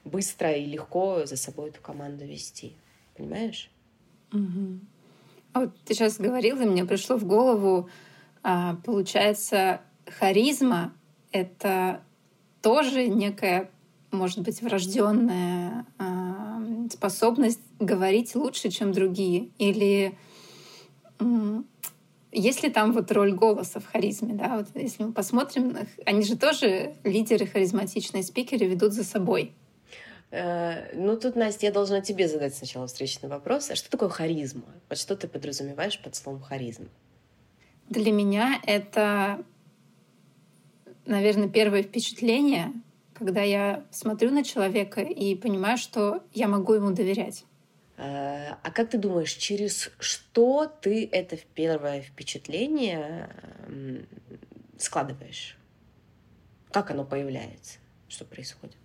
[0.06, 2.74] быстро и легко за собой эту команду вести.
[3.16, 3.70] Понимаешь?
[4.32, 4.80] Угу.
[5.52, 7.88] А вот ты сейчас говорила, мне пришло в голову,
[8.42, 10.92] а, получается, харизма—
[11.32, 12.02] это
[12.62, 13.70] тоже некая,
[14.10, 19.50] может быть, врожденная а, способность говорить лучше, чем другие.
[19.58, 20.16] Или
[22.32, 26.36] есть ли там вот роль голоса в харизме, да, вот если мы посмотрим, они же
[26.36, 29.54] тоже лидеры, харизматичные спикеры ведут за собой.
[30.30, 33.70] Э, ну, тут, Настя, я должна тебе задать сначала встречный вопрос.
[33.70, 34.64] А что такое харизма?
[34.88, 36.88] Вот что ты подразумеваешь под словом харизма?
[37.88, 39.44] Для меня это,
[41.04, 42.72] наверное, первое впечатление,
[43.14, 47.44] когда я смотрю на человека и понимаю, что я могу ему доверять.
[47.96, 53.30] Э, а как ты думаешь, через что ты это первое впечатление
[54.76, 55.56] складываешь?
[56.72, 57.78] Как оно появляется?
[58.08, 58.76] Что происходит?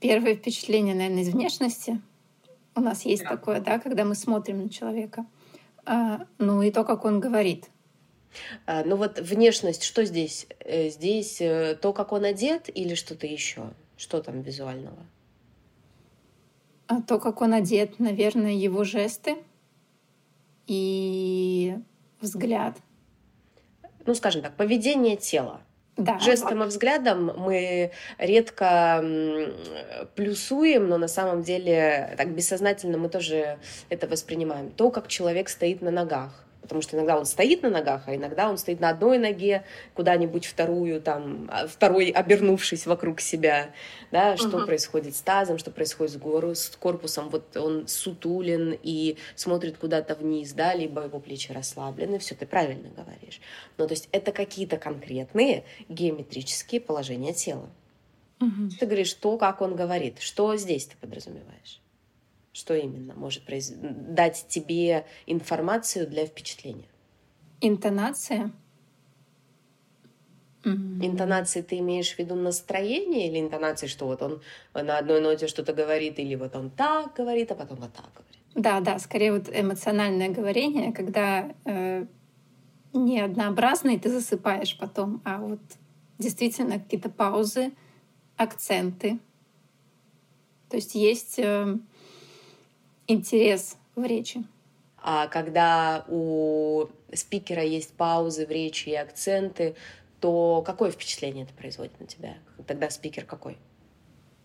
[0.00, 2.00] Первое впечатление, наверное, из внешности.
[2.74, 3.30] У нас есть да.
[3.30, 5.26] такое, да, когда мы смотрим на человека.
[5.86, 7.70] А, ну и то, как он говорит.
[8.66, 10.46] А, ну вот внешность, что здесь?
[10.60, 13.70] Э, здесь э, то, как он одет или что-то еще?
[13.96, 14.98] Что там визуального?
[16.86, 19.36] А то, как он одет, наверное, его жесты
[20.66, 21.78] и
[22.20, 22.76] взгляд.
[24.04, 25.60] Ну, скажем так, поведение тела.
[25.96, 26.18] Да.
[26.18, 29.02] Жестом и взглядом мы редко
[30.14, 34.70] плюсуем, но на самом деле так бессознательно мы тоже это воспринимаем.
[34.70, 38.50] То, как человек стоит на ногах потому что иногда он стоит на ногах, а иногда
[38.50, 43.70] он стоит на одной ноге, куда-нибудь вторую, там, а, второй обернувшись вокруг себя,
[44.10, 44.66] да, что uh-huh.
[44.66, 50.14] происходит с тазом, что происходит с, гору, с корпусом, вот он сутулен и смотрит куда-то
[50.14, 53.40] вниз, да, либо его плечи расслаблены, все, ты правильно говоришь.
[53.78, 57.70] Ну, то есть это какие-то конкретные геометрические положения тела.
[58.40, 58.70] Uh-huh.
[58.78, 61.80] Ты говоришь то, как он говорит, что здесь ты подразумеваешь?
[62.56, 63.70] Что именно может произ...
[63.70, 66.86] дать тебе информацию для впечатления?
[67.60, 68.50] Интонация.
[70.64, 74.40] Интонации ты имеешь в виду настроение или интонации, что вот он
[74.72, 78.40] на одной ноте что-то говорит, или вот он так говорит, а потом вот так говорит?
[78.54, 82.06] Да, да, скорее вот эмоциональное говорение, когда э,
[82.94, 85.60] не однообразный ты засыпаешь потом, а вот
[86.18, 87.72] действительно какие-то паузы,
[88.38, 89.18] акценты.
[90.70, 91.78] То есть есть э,
[93.06, 94.44] интерес в речи.
[94.98, 99.76] А когда у спикера есть паузы в речи и акценты,
[100.20, 102.34] то какое впечатление это производит на тебя?
[102.66, 103.58] Тогда спикер какой?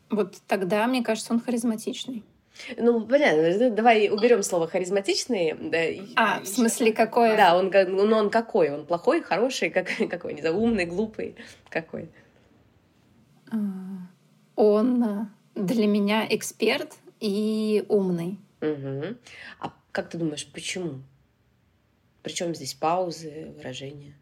[0.10, 2.24] Вот тогда, мне кажется, он харизматичный.
[2.78, 5.56] Ну, понятно, давай уберем слово харизматичный.
[6.16, 7.38] А, в смысле, какой?
[7.38, 8.70] Да, он, ну, он какой?
[8.70, 10.34] Он плохой, хороший, как, какой?
[10.34, 11.36] Не знаю, умный, глупый,
[11.70, 12.10] какой?
[13.50, 13.58] А,
[14.56, 18.38] он для меня эксперт и умный.
[18.62, 19.18] Угу.
[19.60, 21.02] А как ты думаешь, почему?
[22.24, 24.16] Причем здесь паузы, выражения?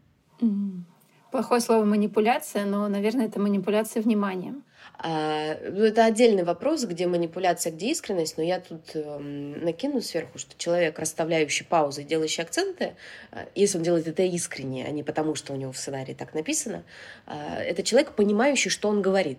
[1.30, 4.64] Плохое слово манипуляция, но, наверное, это манипуляция вниманием.
[4.98, 10.38] А, ну, это отдельный вопрос, где манипуляция, где искренность, но я тут э, накину сверху,
[10.38, 12.96] что человек, расставляющий паузы, делающий акценты,
[13.30, 16.34] э, если он делает это искренне, а не потому, что у него в сценарии так
[16.34, 16.82] написано,
[17.26, 19.38] э, это человек, понимающий, что он говорит.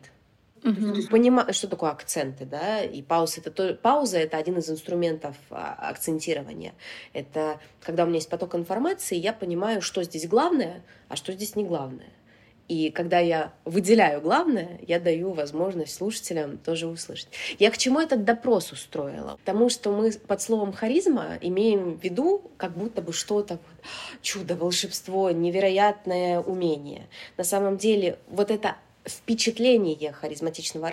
[0.63, 1.08] Угу.
[1.10, 5.74] Понимаю, что такое акценты, да, и пауза это, то, пауза это один из инструментов а,
[5.89, 6.74] акцентирования.
[7.13, 11.56] Это когда у меня есть поток информации, я понимаю, что здесь главное, а что здесь
[11.56, 12.10] не главное.
[12.67, 17.28] И когда я выделяю главное, я даю возможность слушателям тоже услышать.
[17.60, 19.38] Я к чему этот допрос устроила?
[19.43, 23.60] Потому что мы под словом харизма имеем в виду как будто бы что-то
[24.21, 27.10] чудо, волшебство, невероятное умение.
[27.36, 30.92] На самом деле вот это впечатление харизматичного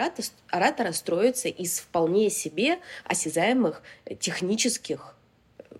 [0.50, 3.82] оратора строится из вполне себе осязаемых
[4.18, 5.14] технических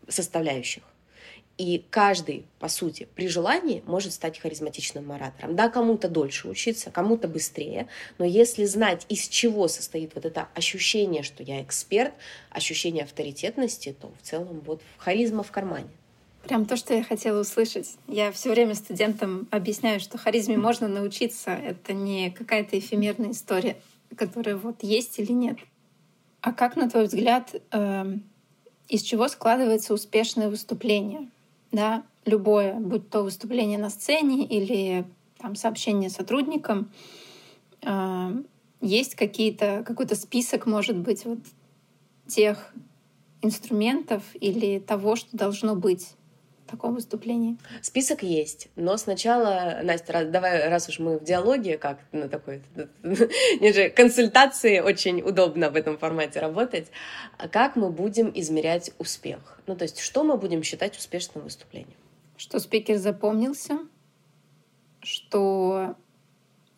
[0.09, 0.83] составляющих.
[1.59, 5.57] И каждый, по сути, при желании может стать харизматичным оратором.
[5.57, 7.89] Да, кому-то дольше учиться, кому-то быстрее,
[8.19, 12.15] но если знать, из чего состоит вот это ощущение, что я эксперт,
[12.51, 15.89] ощущение авторитетности, то в целом вот харизма в кармане.
[16.49, 17.97] Прям то, что я хотела услышать.
[18.07, 21.51] Я все время студентам объясняю, что харизме можно научиться.
[21.51, 23.77] Это не какая-то эфемерная история,
[24.17, 25.59] которая вот есть или нет.
[26.41, 28.17] А как, на твой взгляд, э,
[28.89, 31.29] из чего складывается успешное выступление?
[31.71, 35.05] Да, любое, будь то выступление на сцене или
[35.37, 36.91] там, сообщение сотрудникам,
[37.83, 38.43] э,
[38.81, 41.41] есть какие-то, какой-то список, может быть, вот
[42.27, 42.73] тех
[43.43, 46.15] инструментов или того, что должно быть
[46.69, 47.57] таком выступлении?
[47.83, 52.63] Список есть, но сначала, Настя, давай, раз уж мы в диалоге, как на такой,
[53.05, 56.89] же консультации очень удобно в этом формате работать,
[57.51, 59.61] как мы будем измерять успех?
[59.67, 61.97] Ну, то есть, что мы будем считать успешным выступлением?
[62.37, 63.79] Что спикер запомнился,
[65.01, 65.97] что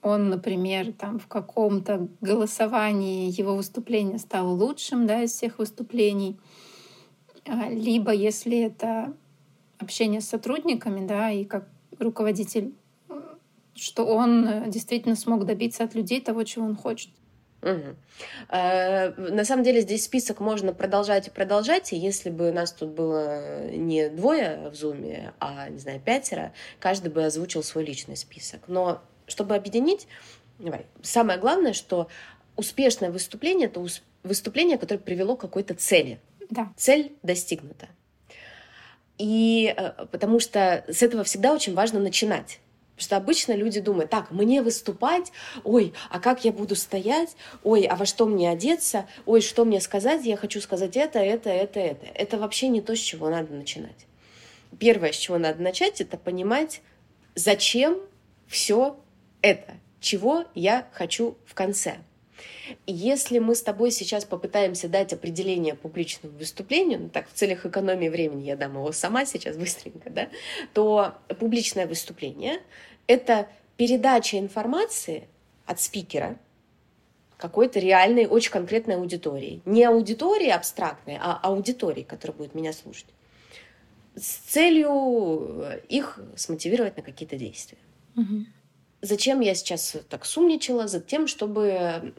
[0.03, 6.39] он, например, там в каком-то голосовании его выступление стало лучшим да, из всех выступлений,
[7.47, 9.15] а, либо если это
[9.81, 11.69] общения с сотрудниками, да, и как
[11.99, 12.75] руководитель,
[13.75, 17.11] что он э, действительно смог добиться от людей того, чего он хочет.
[17.63, 17.95] Угу.
[18.49, 23.69] на самом деле здесь список можно продолжать и продолжать, и если бы нас тут было
[23.71, 28.63] не двое в зуме, а, не знаю, пятеро, каждый бы озвучил свой личный список.
[28.67, 30.09] Но чтобы объединить,
[30.59, 32.09] давай, самое главное, что
[32.57, 33.85] успешное выступление— это
[34.23, 36.19] выступление, которое привело к какой-то цели.
[36.49, 36.73] Да.
[36.77, 37.89] Цель достигнута.
[39.21, 42.59] И э, потому что с этого всегда очень важно начинать.
[42.97, 45.31] Потому что обычно люди думают, так, мне выступать,
[45.63, 49.83] ой, а как я буду стоять, ой, а во что мне одеться, ой, что мне
[49.83, 52.07] сказать, я хочу сказать это, это, это, это.
[52.15, 54.07] Это вообще не то, с чего надо начинать.
[54.79, 56.81] Первое, с чего надо начать, это понимать,
[57.35, 57.99] зачем
[58.47, 58.99] все
[59.43, 61.99] это, чего я хочу в конце.
[62.87, 68.09] Если мы с тобой сейчас попытаемся дать определение публичному выступлению, ну так, в целях экономии
[68.09, 70.29] времени я дам его сама сейчас быстренько, да,
[70.75, 72.61] то публичное выступление—
[73.07, 75.29] это передача информации
[75.67, 76.39] от спикера
[77.37, 79.63] какой-то реальной, очень конкретной аудитории.
[79.65, 83.07] Не аудитории абстрактной, а аудитории, которая будет меня слушать.
[84.15, 87.79] С целью их смотивировать на какие-то действия.
[88.17, 88.45] Угу.
[89.03, 90.87] Зачем я сейчас так сумничала?
[90.87, 92.15] За тем, чтобы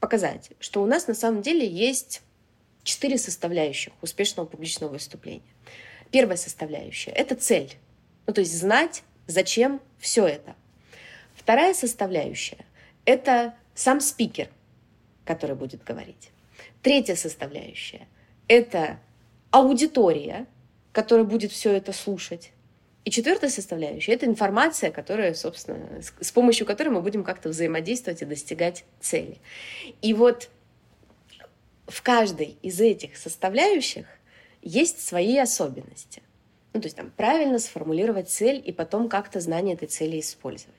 [0.00, 2.22] показать, что у нас на самом деле есть
[2.82, 5.42] четыре составляющих успешного публичного выступления.
[6.10, 7.74] Первая составляющая— это цель.
[8.26, 10.54] Ну, то есть знать, зачем все это.
[11.34, 12.64] Вторая составляющая—
[13.04, 14.48] это сам спикер,
[15.24, 16.30] который будет говорить.
[16.82, 18.06] Третья составляющая—
[18.48, 19.00] это
[19.50, 20.46] аудитория,
[20.92, 22.52] которая будет все это слушать.
[23.06, 28.24] И четвертая составляющая— это информация, которая, собственно, с, помощью которой мы будем как-то взаимодействовать и
[28.24, 29.38] достигать цели.
[30.02, 30.50] И вот
[31.86, 34.06] в каждой из этих составляющих
[34.60, 36.20] есть свои особенности.
[36.72, 40.74] Ну, то есть там правильно сформулировать цель и потом как-то знание этой цели использовать.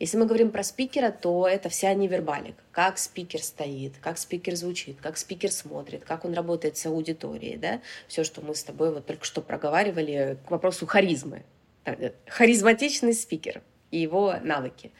[0.00, 2.62] Если мы говорим про спикера, то это вся невербалика.
[2.72, 7.58] Как спикер стоит, как спикер звучит, как спикер смотрит, как он работает с аудиторией.
[7.58, 7.82] Да?
[8.08, 11.44] Все, что мы с тобой вот только что проговаривали к вопросу харизмы
[12.26, 14.92] харизматичный спикер и его навыки.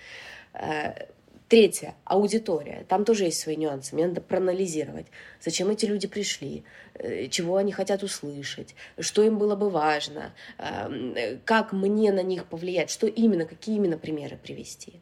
[0.55, 1.07] Э,
[1.49, 2.84] третье– аудитория.
[2.89, 3.95] Там тоже есть свои нюансы.
[3.95, 5.07] Мне надо проанализировать,
[5.41, 6.64] зачем эти люди пришли,
[6.95, 12.47] э, чего они хотят услышать, что им было бы важно, э, как мне на них
[12.47, 14.95] повлиять, что именно, какие именно примеры привести.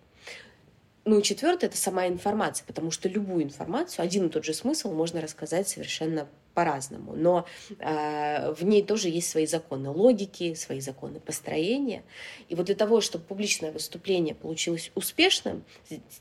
[1.07, 4.91] Ну и четвертое– это сама информация, потому что любую информацию, один и тот же смысл
[4.93, 7.45] можно рассказать совершенно по-разному, но
[7.79, 12.05] э, в ней тоже есть свои законы логики, свои законы построения.
[12.49, 15.65] И вот для того, чтобы публичное выступление получилось успешным,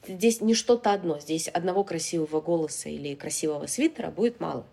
[0.06, 4.66] здесь не что-то одно, здесь одного красивого голоса или красивого свитера будет мало.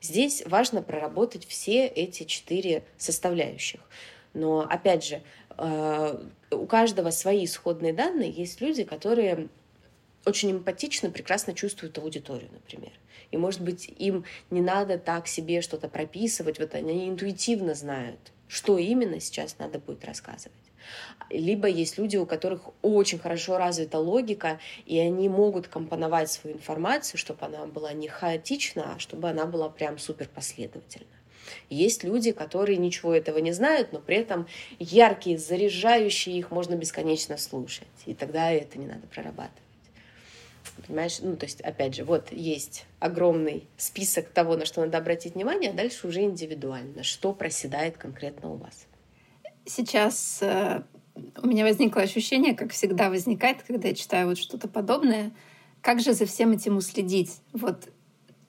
[0.00, 3.80] Здесь важно проработать все эти четыре составляющих.
[4.34, 5.22] Но опять же,
[5.56, 8.30] у каждого свои исходные данные.
[8.30, 9.48] Есть люди, которые
[10.24, 12.92] очень эмпатично, прекрасно чувствуют аудиторию, например.
[13.30, 18.78] И, может быть, им не надо так себе что-то прописывать, вот они интуитивно знают, что
[18.78, 20.52] именно сейчас надо будет рассказывать.
[21.30, 27.18] Либо есть люди, у которых очень хорошо развита логика, и они могут компоновать свою информацию,
[27.18, 31.06] чтобы она была не хаотична, а чтобы она была прям супер последовательна.
[31.70, 34.46] Есть люди, которые ничего этого не знают, но при этом
[34.78, 37.88] яркие, заряжающие, их можно бесконечно слушать.
[38.06, 39.62] И тогда это не надо прорабатывать.
[40.86, 41.18] Понимаешь?
[41.20, 45.70] Ну, то есть, опять же, вот есть огромный список того, на что надо обратить внимание,
[45.70, 48.86] а дальше уже индивидуально, что проседает конкретно у вас.
[49.64, 50.82] Сейчас э,
[51.42, 55.32] у меня возникло ощущение, как всегда возникает, когда я читаю вот что-то подобное,
[55.80, 57.40] как же за всем этим уследить?
[57.52, 57.88] Вот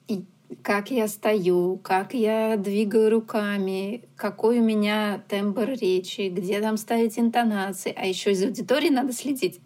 [0.08, 0.24] и
[0.62, 7.18] как я стою, как я двигаю руками, какой у меня тембр речи, где там ставить
[7.18, 9.60] интонации, а еще из аудитории надо следить.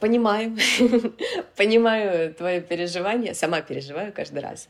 [0.00, 0.56] Понимаю,
[1.56, 4.68] понимаю твое переживание, сама переживаю каждый раз.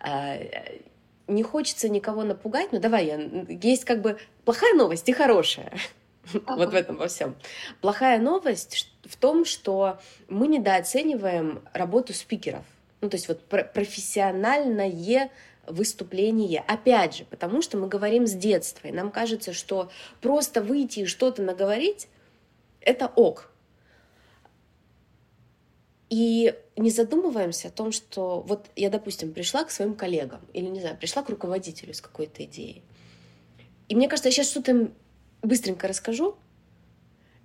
[0.00, 0.36] А,
[1.28, 5.72] не хочется никого напугать, но давай, я, есть как бы плохая новость и хорошая.
[6.46, 6.56] Ага.
[6.56, 7.36] Вот в этом во всем.
[7.80, 12.64] Плохая новость в том, что мы недооцениваем работу спикеров.
[13.06, 15.30] Ну, то есть вот профессиональное
[15.68, 16.64] выступление.
[16.66, 21.06] Опять же, потому что мы говорим с детства, и нам кажется, что просто выйти и
[21.06, 22.08] что-то наговорить—
[22.80, 23.52] это ок.
[26.10, 30.80] И не задумываемся о том, что вот я, допустим, пришла к своим коллегам или, не
[30.80, 32.82] знаю, пришла к руководителю с какой-то идеей.
[33.86, 34.94] И мне кажется, я сейчас что-то им
[35.42, 36.36] быстренько расскажу,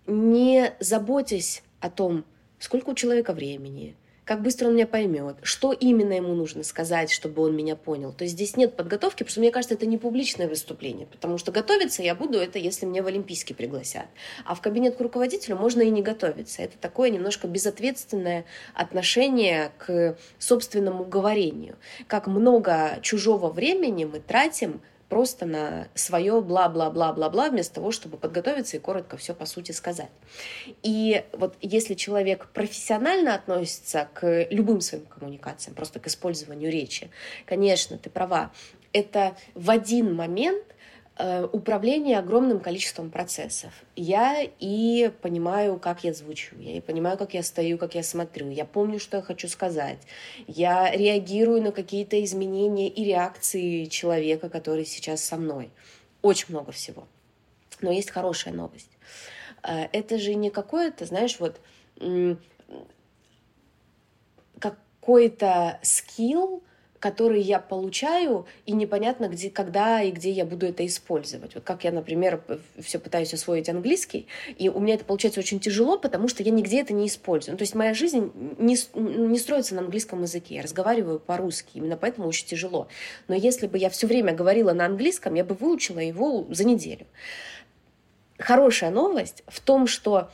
[0.08, 2.26] не заботясь о том,
[2.58, 3.96] сколько у человека времени,
[4.32, 8.14] как быстро он меня поймет, что именно ему нужно сказать, чтобы он меня понял.
[8.14, 11.52] То есть здесь нет подготовки, потому что мне кажется, это не публичное выступление, потому что
[11.52, 14.06] готовиться я буду это, если меня в Олимпийский пригласят.
[14.46, 16.62] А в кабинет к руководителю можно и не готовиться.
[16.62, 21.76] Это такое немножко безответственное отношение к собственному говорению.
[22.08, 24.80] Как много чужого времени мы тратим
[25.12, 30.10] просто на свое бла-бла-бла-бла-бла, вместо того, чтобы подготовиться и коротко все по сути сказать.
[30.84, 37.12] И вот если человек профессионально относится к любым своим коммуникациям, просто к использованию речи,
[37.46, 38.54] конечно, ты права,
[38.94, 40.64] это в один момент–
[41.52, 43.72] управление огромным количеством процессов.
[43.96, 48.50] Я и понимаю, как я звучу, я и понимаю, как я стою, как я смотрю,
[48.50, 50.00] я помню, что я хочу сказать,
[50.48, 55.70] я реагирую на какие-то изменения и реакции человека, который сейчас со мной.
[56.22, 57.08] Очень много всего.
[57.82, 58.90] Но есть хорошая новость.
[59.64, 61.60] Э, это же не какое-то, знаешь, вот
[64.60, 66.64] какой-то скилл,
[67.02, 71.56] который я получаю, и непонятно, где, когда и где я буду это использовать.
[71.56, 72.44] Вот как я, например,
[72.80, 76.80] все пытаюсь освоить английский, и у меня это получается очень тяжело, потому что я нигде
[76.80, 77.54] это не использую.
[77.54, 81.98] Ну, то есть моя жизнь не, не строится на английском языке, я разговариваю по-русски, именно
[81.98, 82.88] поэтому очень тяжело.
[83.28, 87.08] Но если бы я все время говорила на английском, я бы выучила его за неделю.
[88.38, 90.30] Хорошая новость в том, что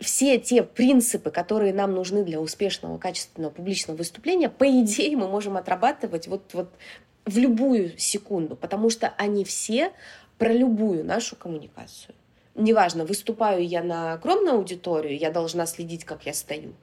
[0.00, 5.56] все те принципы, которые нам нужны для успешного, качественного публичного выступления, по идее мы можем
[5.56, 6.70] отрабатывать вот, вот
[7.24, 9.92] в любую секунду, потому что они все
[10.38, 12.14] про любую нашу коммуникацию.
[12.54, 16.74] Неважно, выступаю я на огромную аудиторию, я должна следить, как я стою,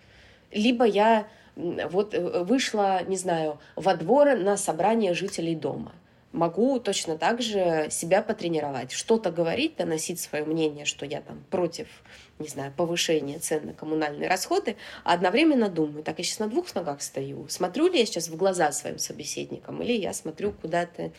[0.52, 5.94] либо я вот э, вышла, не знаю, во двор на собрание жителей дома–
[6.36, 11.88] могу точно так же себя потренировать, что-то говорить, доносить свое мнение, что я там против
[12.40, 16.74] не знаю, повышение цен на коммунальные расходы, а одновременно думаю, так, я сейчас на двух
[16.76, 21.12] ногах стою, смотрю ли я сейчас в глаза своим собеседникам, или я смотрю куда-то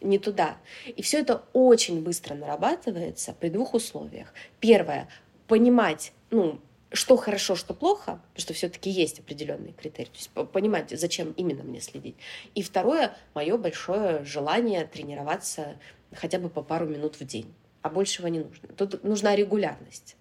[0.00, 0.56] не туда.
[0.86, 4.32] И все это очень быстро нарабатывается при двух условиях.
[4.60, 5.08] Первое,
[5.48, 6.60] понимать, ну,
[6.92, 11.62] что хорошо, что плохо, потому что все-таки есть определенные критерии, то есть понимать, зачем именно
[11.62, 12.16] мне следить.
[12.54, 15.76] И второе, мое большое желание тренироваться
[16.12, 17.52] хотя бы по пару минут в день,
[17.82, 18.68] а большего не нужно.
[18.76, 20.16] Тут нужна регулярность.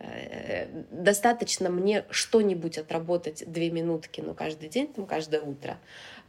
[0.00, 5.78] Э, достаточно мне что-нибудь отработать две минутки, ну, каждый день, там, каждое утро,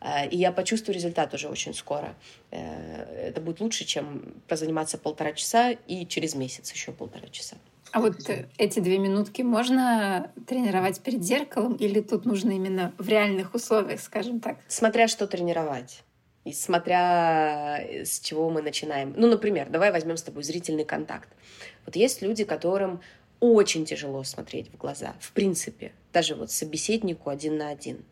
[0.02, 2.16] э, и я почувствую результат уже очень скоро.
[2.52, 7.56] Э, это будет лучше, чем позаниматься полтора часа и через месяц еще полтора часа.
[7.94, 8.18] А вот
[8.58, 14.42] эти две минутки можно тренировать перед зеркалом или тут нужно именно в реальных условиях, скажем
[14.42, 14.58] так?
[14.68, 16.04] Смотря что тренировать.
[16.44, 19.14] И смотря с чего мы начинаем.
[19.16, 21.30] Ну, например, давай возьмем с тобой зрительный контакт.
[21.86, 23.02] Вот есть люди, которым
[23.42, 28.06] очень тяжело смотреть в глаза, в принципе, даже вот собеседнику один на один.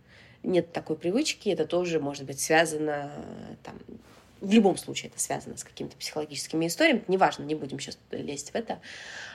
[0.44, 3.12] Нет такой привычки, это тоже может быть связано
[3.64, 3.80] там,
[4.42, 8.56] в любом случае это связано с какими-то психологическими историями, неважно, не будем сейчас лезть в
[8.56, 8.80] это,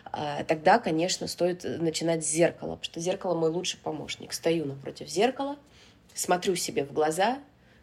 [0.06, 4.32] а, тогда, конечно, стоит начинать с зеркала, потому что зеркало мой лучший помощник.
[4.32, 5.56] Стою напротив зеркала,
[6.14, 7.38] смотрю себе в глаза,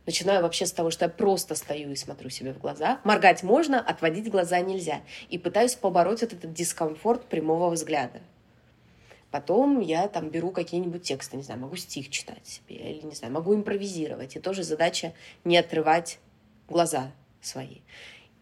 [0.06, 3.00] Начинаю вообще с того, что я просто стою и смотрю себе в глаза.
[3.04, 5.02] Моргать можно, отводить глаза нельзя.
[5.30, 8.22] И пытаюсь побороть вот этот дискомфорт прямого взгляда.
[9.30, 13.34] Потом я там беру какие-нибудь тексты, не знаю, могу стих читать себе, или, не знаю,
[13.34, 14.36] могу импровизировать.
[14.36, 15.14] И тоже задача
[15.46, 16.20] не отрывать
[16.68, 17.78] глаза свои.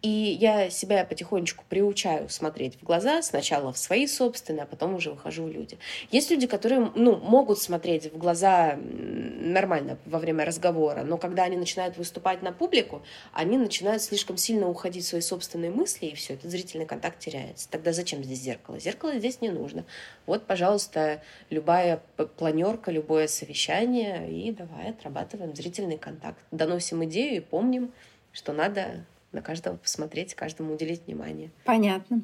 [0.02, 5.10] И я себя потихонечку приучаю смотреть в глаза, сначала в свои собственные, а потом уже
[5.10, 5.78] выхожу в люди.
[6.10, 11.58] Есть люди, которые ну, могут смотреть в глаза нормально во время разговора, но когда они
[11.58, 13.02] начинают выступать на публику,
[13.34, 17.68] они начинают слишком сильно уходить в свои собственные мысли, и все, этот зрительный контакт теряется.
[17.68, 18.78] Тогда зачем здесь зеркало?
[18.78, 19.84] Зеркало здесь не нужно.
[20.24, 22.02] Вот, пожалуйста, любая
[22.38, 26.38] планерка, любое совещание, и давай отрабатываем зрительный контакт.
[26.50, 27.92] Доносим идею и помним,
[28.32, 31.50] что надо на каждого посмотреть, каждому уделить внимание.
[31.64, 32.22] Понятно.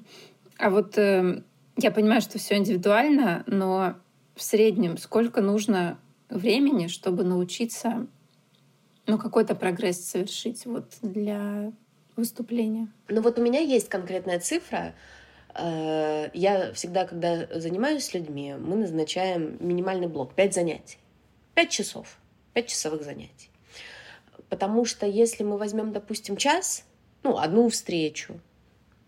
[0.59, 1.43] А вот э,
[1.77, 3.95] я понимаю, что все индивидуально, но
[4.35, 5.99] в среднем сколько нужно
[6.29, 8.07] времени, чтобы научиться
[9.07, 11.73] ну, какой-то прогресс совершить вот для
[12.17, 12.89] выступления?
[13.09, 14.95] Ну вот у меня есть конкретная цифра.
[15.55, 20.99] Э, я всегда, когда занимаюсь с людьми, мы назначаем минимальный блок, 5 занятий.
[21.55, 22.19] 5 часов,
[22.55, 23.51] 5 часовых занятий.
[24.49, 26.85] Потому что если мы возьмем, допустим, час,
[27.27, 28.41] ну, одну встречу,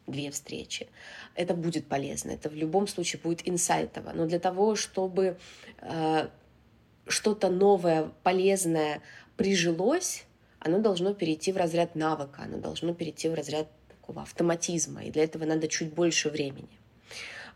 [0.09, 0.89] две встречи.
[1.37, 4.13] Это будет полезно, это в любом случае будет инсайтово.
[4.13, 5.39] Но для того, чтобы
[5.81, 6.29] э,
[7.07, 9.03] что-то новое, полезное
[9.37, 10.25] прижилось,
[10.59, 15.23] оно должно перейти в разряд навыка, оно должно перейти в разряд такого автоматизма, и для
[15.23, 16.77] этого надо чуть больше времени.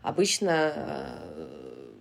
[0.01, 1.91] Обычно э,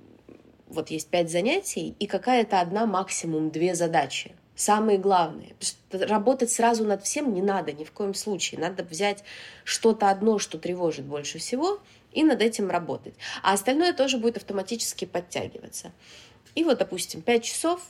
[0.68, 4.36] вот есть пять занятий и какая-то одна, максимум две задачи.
[4.54, 5.54] Самые главные.
[5.90, 8.60] Работать сразу над всем не надо ни в коем случае.
[8.60, 9.24] Надо взять
[9.64, 11.80] что-то одно, что тревожит больше всего,
[12.12, 13.14] и над этим работать.
[13.42, 15.92] А остальное тоже будет автоматически подтягиваться.
[16.54, 17.80] И вот, допустим, 5 часов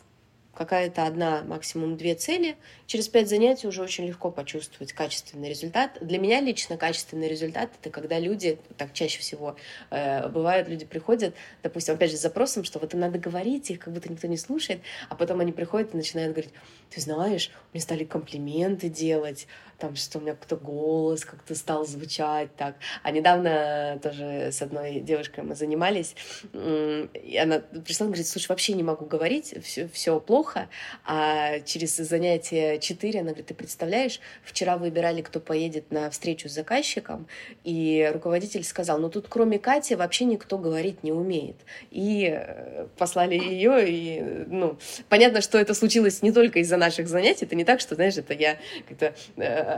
[0.54, 5.98] какая-то одна, максимум две цели, через пять занятий уже очень легко почувствовать качественный результат.
[6.00, 9.56] Для меня лично качественный результат— это когда люди, так чаще всего
[9.90, 13.80] э, бывает, люди приходят, допустим, опять же, с запросом, что вот им надо говорить, их
[13.80, 16.52] как будто никто не слушает, а потом они приходят и начинают говорить,
[16.90, 19.46] ты знаешь, мне стали комплименты делать,
[19.82, 22.76] там, что у меня кто голос как-то стал звучать так.
[23.02, 26.14] А недавно тоже с одной девушкой мы занимались,
[26.52, 30.68] и она пришла и говорит, слушай, вообще не могу говорить, все, все плохо,
[31.04, 36.52] а через занятие 4 она говорит, ты представляешь, вчера выбирали, кто поедет на встречу с
[36.52, 37.26] заказчиком,
[37.64, 41.56] и руководитель сказал, ну тут кроме Кати вообще никто говорить не умеет.
[41.90, 44.78] И э, послали ее, и, ну,
[45.08, 48.32] понятно, что это случилось не только из-за наших занятий, это не так, что, знаешь, это
[48.32, 48.58] я
[48.88, 49.71] как-то э,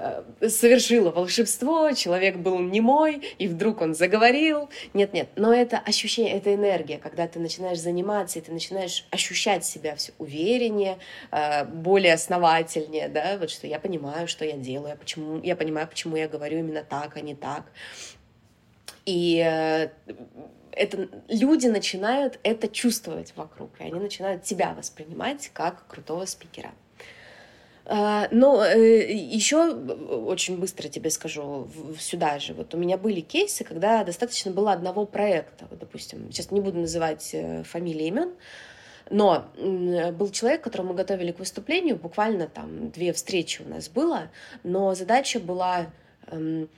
[0.49, 4.69] совершила волшебство, человек был немой, и вдруг он заговорил.
[4.93, 9.97] Нет-нет, но это ощущение, это энергия, когда ты начинаешь заниматься, и ты начинаешь ощущать себя
[9.97, 10.99] все увереннее,
[11.31, 16.17] э, более основательнее, да, вот что я понимаю, что я делаю, почему, я понимаю, почему
[16.17, 17.65] я говорю именно так, а не так.
[19.07, 19.89] И э,
[20.73, 26.73] это, люди начинают это чувствовать вокруг, и они начинают тебя воспринимать как крутого спикера.
[27.87, 31.69] А, но э, еще очень быстро тебе скажу
[31.99, 32.55] сюда же.
[32.55, 35.67] Вот у меня были кейсы, когда достаточно было одного проекта.
[35.71, 38.33] Вот, допустим, сейчас не буду называть э, фамилии имен,
[39.11, 39.45] но
[40.13, 44.31] был человек, которого мы готовили к выступлению, буквально там две встречи у нас было,
[44.63, 45.89] но задача была
[46.29, 46.71] эм,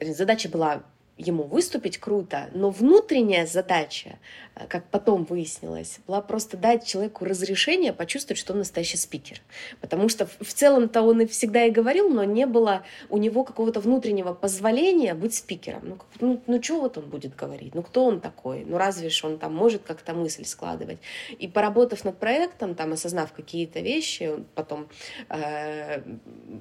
[0.00, 0.82] задача была
[1.20, 4.18] ему выступить круто, но внутренняя задача,
[4.54, 9.40] э, как потом выяснилось, была просто дать человеку разрешение почувствовать, что он настоящий спикер.
[9.80, 13.80] Потому что в целом-то он и всегда и говорил, но не было у него какого-то
[13.80, 15.82] внутреннего позволения быть спикером.
[15.84, 17.74] Ну, ну, ну что вот он будет говорить?
[17.74, 18.64] Ну, кто он такой?
[18.64, 20.98] Ну, разве ж он там может как-то мысль складывать?
[21.38, 24.88] И поработав над проектом, там, осознав какие-то вещи, потом
[25.28, 26.02] э,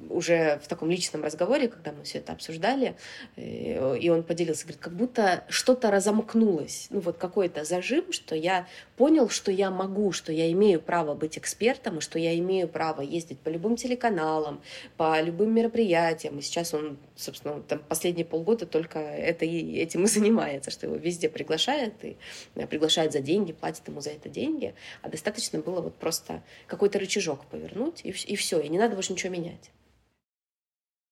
[0.09, 2.95] уже в таком личном разговоре, когда мы все это обсуждали,
[3.35, 8.35] э, и он поделился поделился, говорит, как будто что-то разомкнулось, ну вот какой-то зажим, что
[8.35, 12.67] я понял, что я могу, что я имею право быть экспертом, и что я имею
[12.67, 14.61] право ездить по любым телеканалам,
[14.97, 16.39] по любым мероприятиям.
[16.39, 21.29] И сейчас он, собственно, там последние полгода только это этим и занимается, что его везде
[21.29, 22.17] приглашают, и
[22.55, 24.73] э, приглашают за деньги, платят ему за это деньги.
[25.01, 29.13] А достаточно было вот просто какой-то рычажок повернуть, и, и все, и не надо больше
[29.13, 29.71] ничего менять.